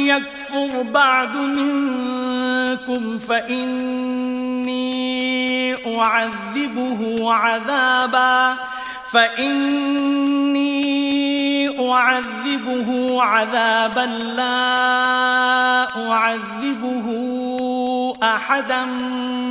[0.06, 4.76] يكفر بعد منكم فإني
[6.00, 8.56] أعذبه عذابا
[9.06, 10.66] فإني
[11.90, 14.06] أعذبه عذابا
[14.36, 17.06] لا أعذبه
[18.22, 18.84] أحدا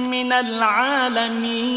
[0.08, 1.76] من العالمين.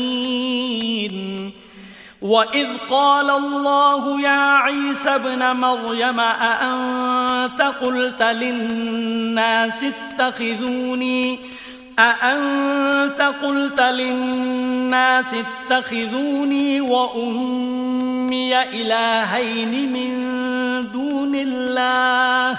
[2.23, 11.39] وإذ قال الله يا عيسى ابن مريم أأنت قلت للناس اتخذوني؟
[11.99, 15.35] أأنت قلت للناس
[15.71, 20.11] اتخذوني وأمي إلهين من
[20.93, 22.59] دون الله؟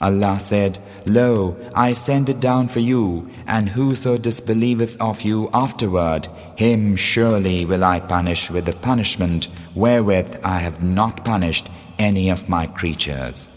[0.00, 6.28] Allah said, Lo, I send it down for you, and whoso disbelieveth of you afterward,
[6.56, 11.68] him surely will I punish with the punishment wherewith I have not punished
[11.98, 13.48] any of my creatures.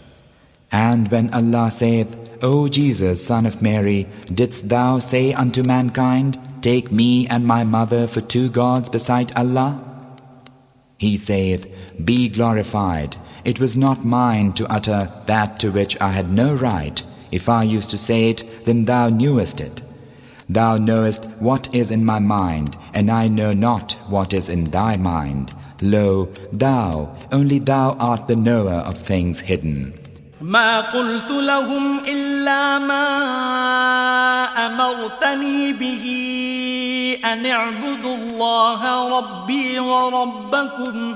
[0.72, 6.90] And when Allah saith, O Jesus, son of Mary, didst thou say unto mankind, Take
[6.90, 9.80] me and my mother for two gods beside Allah?
[10.98, 11.66] He saith,
[12.04, 13.16] Be glorified.
[13.43, 17.01] It was not mine to utter that to which I had no right.
[17.31, 19.81] If I used to say it, then thou knewest it.
[20.49, 24.95] Thou knowest what is in my mind, and I know not what is in thy
[24.95, 25.53] mind.
[25.81, 29.93] Lo, thou, only thou art the knower of things hidden.
[30.41, 33.07] ما قلت لهم إلا ما
[34.65, 36.05] أمرتني به
[37.25, 41.15] أن اعبدوا الله ربي وربكم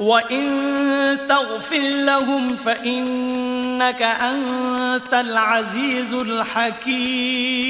[0.00, 0.48] وإن
[1.28, 7.66] تغفر لهم فإنك أنت العزيز الحكيم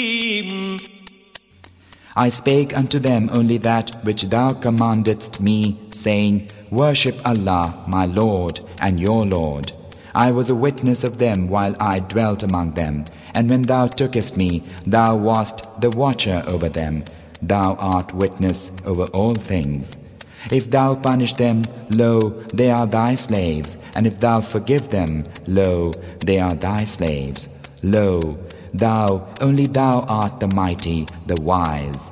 [2.18, 8.60] I spake unto them only that which thou commandedst me, saying, Worship Allah, my Lord
[8.80, 9.72] and your Lord.
[10.14, 13.04] I was a witness of them while I dwelt among them,
[13.34, 17.04] and when thou tookest me, thou wast the watcher over them.
[17.42, 19.98] Thou art witness over all things.
[20.49, 25.93] If thou punish them, lo, they are thy slaves, and if thou forgive them, lo,
[26.19, 27.49] they are thy slaves.
[27.83, 28.37] Lo,
[28.73, 32.11] thou, only thou art the mighty, the wise.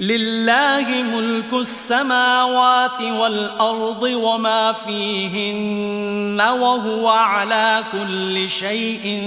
[0.00, 9.22] لله ملك السماوات والأرض وما فيهن وهو على كل شيء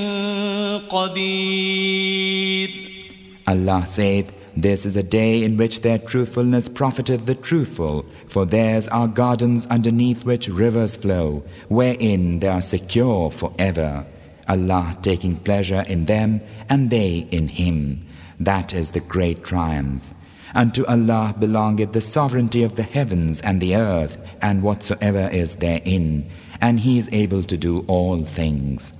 [0.89, 2.69] قدير
[3.47, 8.87] Allah said, This is a day in which their truthfulness profiteth the truthful, for theirs
[8.89, 14.05] are gardens underneath which rivers flow, wherein they are secure forever.
[14.47, 18.05] Allah taking pleasure in them and they in Him.
[18.39, 20.13] That is the great triumph.
[20.56, 26.30] Unto Allah belongeth the sovereignty of the heavens and the earth and whatsoever is therein,
[26.62, 28.94] and He is able to do all things.